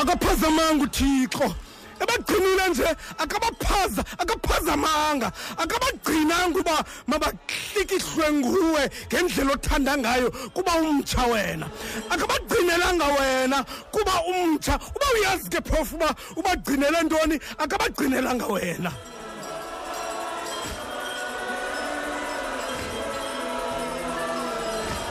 akaphazamanga 0.00 0.84
uthixo. 0.84 1.54
Ebagcinile 2.02 2.68
nje 2.70 2.88
akabaphaza 3.18 4.02
akaphazamanga 4.18 5.32
akabagcinanga 5.62 6.58
uba 6.60 6.76
mabahlikihlwe 7.06 8.26
nguwe 8.32 8.82
ngendlela 9.08 9.52
othanda 9.52 9.92
ngayo 9.98 10.28
kuba 10.54 10.72
umtsha 10.76 11.22
wena. 11.32 11.66
Akabagcinelanga 12.10 13.06
wena 13.18 13.58
kuba 13.94 14.14
umtsha. 14.30 14.74
Uba 14.96 15.06
uyazi 15.14 15.48
ke 15.50 15.60
phofu 15.68 15.96
uba 15.96 16.14
ubagcinele 16.36 17.02
ntoni? 17.02 17.36
Akabagcinelanga 17.58 18.46
wena. 18.46 18.92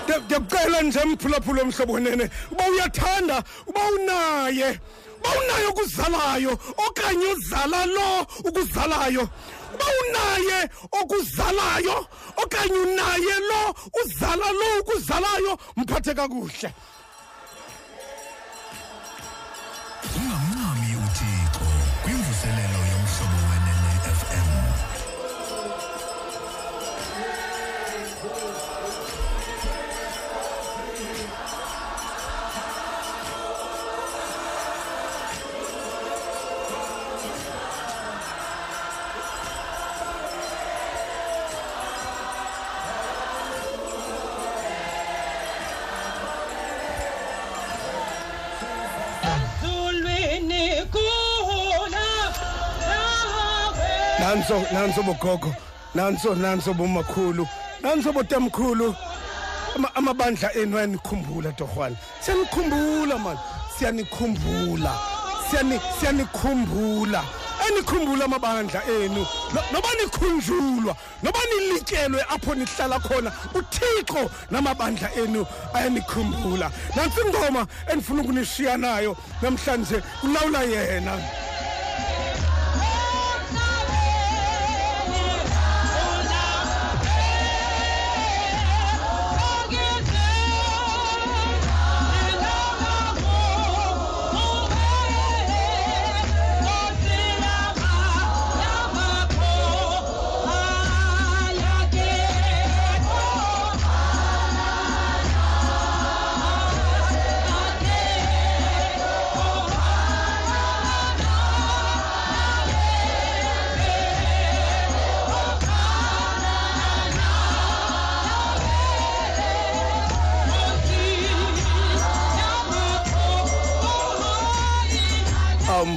Ndiya- 0.03 0.19
ndiyakucela 0.25 0.81
nje 0.81 0.99
mphulaphula 1.05 1.61
omhlobo 1.61 1.99
nene 1.99 2.29
uba 2.51 2.63
uyathanda 2.71 3.43
uba 3.67 3.81
unaye. 3.95 4.79
Uba 5.24 5.30
unaye 5.39 5.65
okuzalayo 5.67 6.51
okanye 6.88 7.26
uzala 7.28 7.86
lo 7.86 8.28
ukuzalayo. 8.43 9.30
Uba 9.74 9.86
unaye 10.01 10.69
okuzalayo 10.91 12.05
okanye 12.43 12.80
unaye 12.80 13.36
lo 13.49 13.76
uzala 14.03 14.51
lo 14.51 14.80
ukuzalayo. 14.82 15.57
Mphathe 15.78 16.13
kakuhle. 16.13 16.74
Nanso 54.54 54.74
nanso 54.74 55.04
bogogo 55.04 55.56
nanso 55.95 56.36
nanso 56.36 56.74
bomakhulu 56.74 57.47
nanso 57.82 58.12
botamkhulu 58.14 58.95
Ama- 59.76 59.95
amabandla 59.95 60.54
enu 60.54 60.78
ayanikhumbula 60.78 61.51
torhwana. 61.58 61.95
Siyanikhumbula 62.22 63.18
mani 63.18 63.39
siyanikhumbula. 63.78 64.93
Siyani- 65.49 65.82
siyanikhumbula 65.99 67.24
anikhumbula 67.66 68.26
amabandla 68.26 68.82
enu. 68.86 69.26
No- 69.54 69.64
noba 69.74 69.88
nikhunjulwa 69.99 70.95
noba 71.24 71.39
nilityelwe 71.49 72.22
apho 72.30 72.54
nihlala 72.56 72.99
khona 72.99 73.32
uthixo 73.56 74.30
namabandla 74.51 75.10
enu 75.16 75.45
ayanikhumbula 75.74 76.70
nantsi 76.95 77.20
ingoma 77.26 77.66
endifuna 77.91 78.22
ukunishiya 78.22 78.78
nayo 78.78 79.18
namhlanje 79.41 80.04
kulawula 80.22 80.62
yena. 80.64 81.18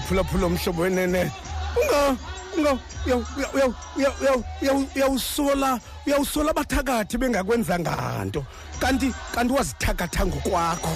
Umphulaphula 0.07 0.47
omhlobo 0.47 0.83
wenene. 0.83 1.33
Unga 1.77 2.17
unga 2.57 2.79
uyaw- 3.07 3.27
uyaw- 3.37 3.53
uyaw- 3.55 3.75
uyaw- 3.97 4.15
uyaw- 4.21 4.45
uyaw- 4.63 4.87
uyawusola 4.97 5.81
uyawusola 6.07 6.51
abathakathi 6.51 7.19
bengakwenzanga 7.19 8.25
nto 8.25 8.45
kanti 8.81 9.13
kanti 9.35 9.53
wazithakatha 9.53 10.27
ngokwakho. 10.27 10.95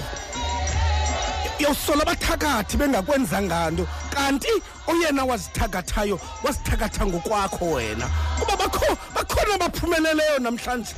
Uyawusola 1.58 2.02
abathakathi 2.02 2.76
bengakwenzanga 2.76 3.70
nto 3.70 3.86
kanti 4.14 4.48
oyena 4.86 5.24
wazithakathayo 5.24 6.20
wazithakatha 6.44 7.06
ngokwakho 7.06 7.64
wena. 7.74 8.06
Kuba 8.38 8.56
bakho 8.56 8.96
bakhona 9.14 9.54
abaphumeleleyo 9.54 10.38
namhlanje. 10.38 10.94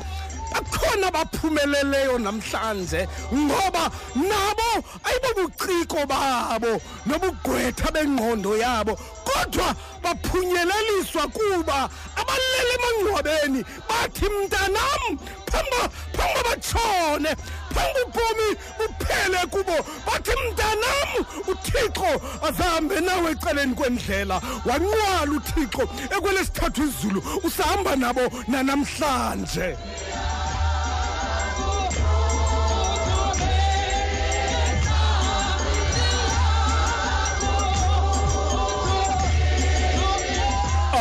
Bakhona 0.52 1.06
abaphumeleleyo 1.08 2.18
namhlanje 2.18 3.08
ngoba 3.34 3.90
nabo 4.14 4.70
ayibobuciko 5.06 6.06
babo 6.06 6.80
nobugqwetha 7.06 7.90
bengqondo 7.94 8.56
yabo 8.56 8.98
kodwa 9.24 9.74
baphunyeleliswa 10.02 11.24
kuba 11.36 11.88
abalele 12.20 12.72
emangcwabeni 12.76 13.60
bathi 13.88 14.26
mntanam 14.28 15.02
phamba 15.50 15.80
phamba 16.16 16.40
batshone 16.48 17.30
phamba 17.74 18.00
ubomi 18.06 18.48
buphele 18.78 19.40
kubo. 19.50 19.76
Bathi 20.06 20.30
mntanam 20.30 21.10
uthixo 21.48 22.10
azahambe 22.42 23.00
nawe 23.00 23.30
eceleni 23.32 23.74
kwendlela. 23.74 24.40
Wanqwala 24.66 25.32
uthixo 25.36 25.82
ekwelesithathu 26.16 26.82
izulu 26.82 27.22
usahamba 27.44 27.96
nabo 27.96 28.24
nanamhlanje. 28.48 29.76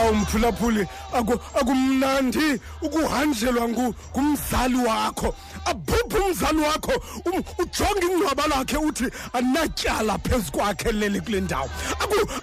Awumphulaphuli 0.01 0.87
akumnandi 1.59 2.59
ukuhanjelwa 2.81 3.67
ngumzali 3.69 4.75
wakho. 4.75 5.35
Abhubhe 5.65 6.17
umzali 6.19 6.57
wakho 6.59 6.91
um, 7.25 7.43
ujonge 7.59 8.05
ingcwaba 8.05 8.47
lakhe 8.47 8.77
uthi 8.77 9.05
anatyala 9.33 10.17
phezu 10.17 10.51
kwakhe 10.51 10.91
leli 10.91 11.21
kule 11.21 11.41
ndawo. 11.41 11.69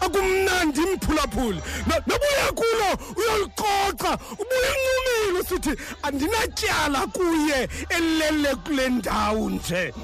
Akumnandi 0.00 0.80
mphulaphuli 0.80 1.60
nobuya 1.86 2.52
kulo 2.54 2.88
uyolicoca 3.16 4.18
ubuye 4.32 4.68
uncumile 4.74 5.40
usithi 5.40 5.82
andinatyala 6.02 7.06
kuye 7.06 7.68
elele 7.88 8.54
kule 8.54 8.88
ndawo 8.88 9.50
nje. 9.50 9.94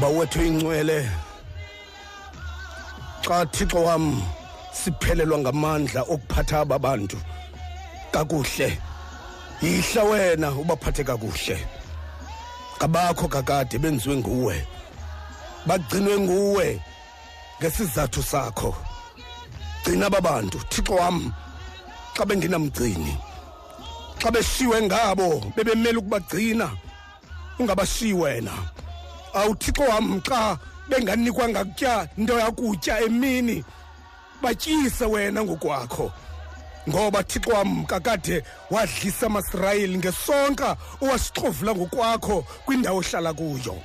Bawethu 0.00 0.42
ingcwele 0.42 1.10
xa 3.24 3.46
thixo 3.46 3.80
wam 3.84 4.22
siphelelwa 4.72 5.38
ngamandla 5.38 6.02
okuphatha 6.02 6.60
ababantu 6.60 7.18
kakuhle. 8.12 8.78
Yihla 9.62 10.02
wena 10.04 10.50
ubaphathe 10.52 11.04
kakuhle. 11.04 11.58
Kabakho 12.78 13.28
kakade 13.28 13.78
benziwe 13.78 14.16
nguwe. 14.16 14.66
Bagcinwe 15.66 16.18
nguwe 16.18 16.80
ngesizathu 17.58 18.22
sakho. 18.22 18.76
Gcina 19.82 20.06
ababantu 20.06 20.58
thixo 20.70 20.94
wam 20.94 21.32
xa 22.14 22.24
bengenamgcini 22.24 23.16
xa 24.18 24.30
beshiwe 24.30 24.82
ngabo 24.82 25.42
bebemele 25.56 25.98
ukubagcina 25.98 26.70
ungabashiyi 27.58 28.12
wena. 28.12 28.52
Awuthixo 29.34 29.82
wam 29.82 30.20
xa 30.20 30.58
benganikwanga 30.88 31.64
kutya 31.64 32.08
into 32.16 32.38
yakutya 32.38 33.00
emini. 33.00 33.64
Batyise 34.42 35.04
wena 35.04 35.44
ngokwakho. 35.44 36.12
Ngoba 36.88 37.22
thixo 37.22 37.50
wam 37.50 37.86
kakade 37.86 38.42
wadlisa 38.70 39.26
amasirayeli 39.26 39.98
ngesonka 39.98 40.76
owasixovula 41.00 41.74
ngokwakho 41.74 42.44
kwindawo 42.64 42.98
ohlala 42.98 43.32
kuyo. 43.34 43.76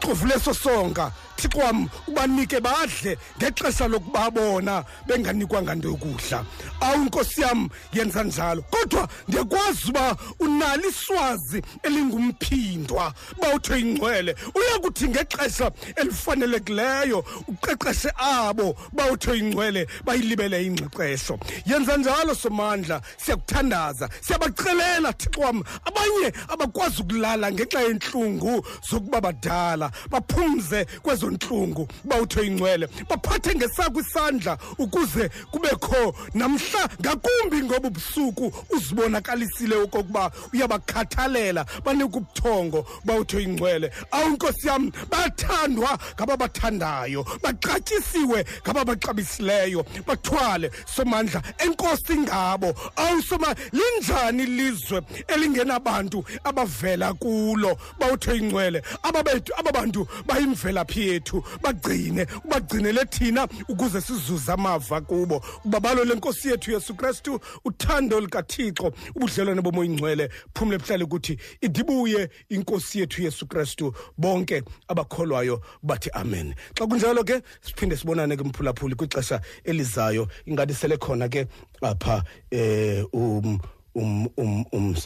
Xovule 0.00 0.34
eso 0.34 0.54
sonka 0.54 1.10
thixo 1.36 1.58
wam 1.58 1.88
ubanike 2.08 2.60
badle 2.60 3.18
ngexesha 3.38 3.88
lokuba 3.88 4.30
bona 4.30 4.84
benganikwanga 5.06 5.74
nto 5.74 5.88
yokudla. 5.88 6.44
Awu 6.80 7.04
nkosi 7.04 7.40
yam 7.40 7.68
yenza 7.92 8.22
njalo. 8.24 8.62
Kodwa 8.62 9.08
ndiyakwazi 9.28 9.90
uba 9.90 10.16
unalo 10.40 10.88
iswazi 10.88 11.62
elingumphindwa 11.82 13.14
uba 13.38 13.54
utho 13.54 13.76
ingcwele 13.76 14.36
uyakuthi 14.54 15.08
ngexesha 15.08 15.70
elifanelekileyo 15.96 17.24
uqeqeshe 17.48 18.10
abo 18.16 18.76
ba 18.92 19.10
utho 19.12 19.34
ingcwele 19.34 19.86
bayilibele 20.04 20.66
ingqeqesho 20.66 21.38
yenza 21.66 21.96
njalo 21.96 22.34
somandla. 22.34 23.00
Siyakuthandaza. 23.16 24.08
Siyabacelela 24.20 25.12
thixo 25.12 25.40
wam. 25.40 25.62
Abanye 25.84 26.32
abakwazi 26.48 27.02
ukulala 27.02 27.52
ngenxa 27.52 27.80
yentlungu 27.80 28.66
zokuba 28.90 29.20
badala 29.20 29.90
baphumze 30.10 30.84
kwezo 31.02 31.25
lezo 31.26 31.30
nhlungu 31.30 31.88
bawuthe 32.04 32.46
ingcwele 32.46 32.88
baphathe 33.08 33.54
ngesakho 33.54 34.00
isandla 34.00 34.58
ukuze 34.78 35.28
kubekho 35.50 36.14
namhla 36.34 36.88
ngakumbi 37.00 37.62
ngoba 37.62 37.88
ubusuku 37.88 38.52
uzibonakalisile 38.70 39.76
okokuba 39.76 40.30
uyabakhathalela 40.52 41.66
banika 41.84 42.16
ubuthongo 42.16 42.86
bawuthe 43.04 43.42
ingcwele. 43.42 43.90
Awu 44.10 44.30
nkosi 44.30 44.68
yam 44.68 44.92
bathandwa 45.10 45.98
ngaba 46.14 46.36
bathandayo 46.36 47.24
baxatyisiwe 47.42 48.44
ngaba 48.62 48.84
baxabisileyo 48.84 49.84
bathwale 50.06 50.70
somandla 50.94 51.42
enkosi 51.58 52.16
ngabo. 52.16 52.74
Awu 52.96 53.22
soma 53.22 53.54
linjani 53.72 54.42
ilizwe 54.42 55.02
elingenabantu 55.28 56.24
abavela 56.44 57.14
kulo? 57.14 57.78
Bawuthe 57.98 58.36
ingcwele 58.36 58.82
ababethu 59.02 59.52
ababantu 59.56 60.08
bayimvelaphi 60.26 61.15
yethu 61.16 61.42
bagcine 61.62 62.26
ubagcinele 62.44 63.04
thina 63.04 63.48
ukuze 63.68 64.00
sizuze 64.00 64.52
amava 64.52 65.00
kubo. 65.00 65.42
Ubabalo 65.64 66.04
lenkosi 66.04 66.48
yethu 66.48 66.72
yesu 66.72 66.94
kristu 66.94 67.40
uthando 67.64 68.20
likathixo 68.20 68.92
ubudlelwane 69.14 69.62
bomoya 69.62 69.90
ingcwele. 69.90 70.30
Phumle 70.54 70.78
buhlale 70.78 71.04
ukuthi 71.04 71.38
idibuye 71.60 72.28
inkosi 72.48 73.00
yethu 73.00 73.22
yesu 73.22 73.46
kristu 73.46 73.94
bonke 74.18 74.62
abakholwayo 74.88 75.60
bathi 75.82 76.10
amen. 76.10 76.54
Xa 76.78 76.86
kunjalo 76.86 77.24
ke 77.24 77.42
siphinde 77.60 77.96
sibonane 77.96 78.36
ke 78.36 78.44
mphulaphuli 78.44 78.94
kwixesha 78.94 79.40
elizayo 79.64 80.28
ingathi 80.46 80.74
sele 80.74 80.96
khona 80.96 81.28
ke 81.28 81.46
apha 81.82 82.24
eh 82.50 83.04
um 83.12 83.58
um 83.96 84.28
um 84.36 84.64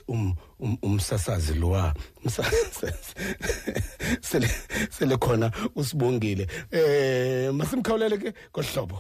um 0.08 0.34
um 0.58 0.76
umsasazi 0.82 1.54
lowa 1.54 1.94
sele 4.20 4.48
sele 4.90 5.16
khona 5.16 5.50
usibongile. 5.76 6.46
Eh 6.72 7.50
masimkhawulele 7.52 8.18
ke 8.18 8.32
kohlobo 8.52 8.98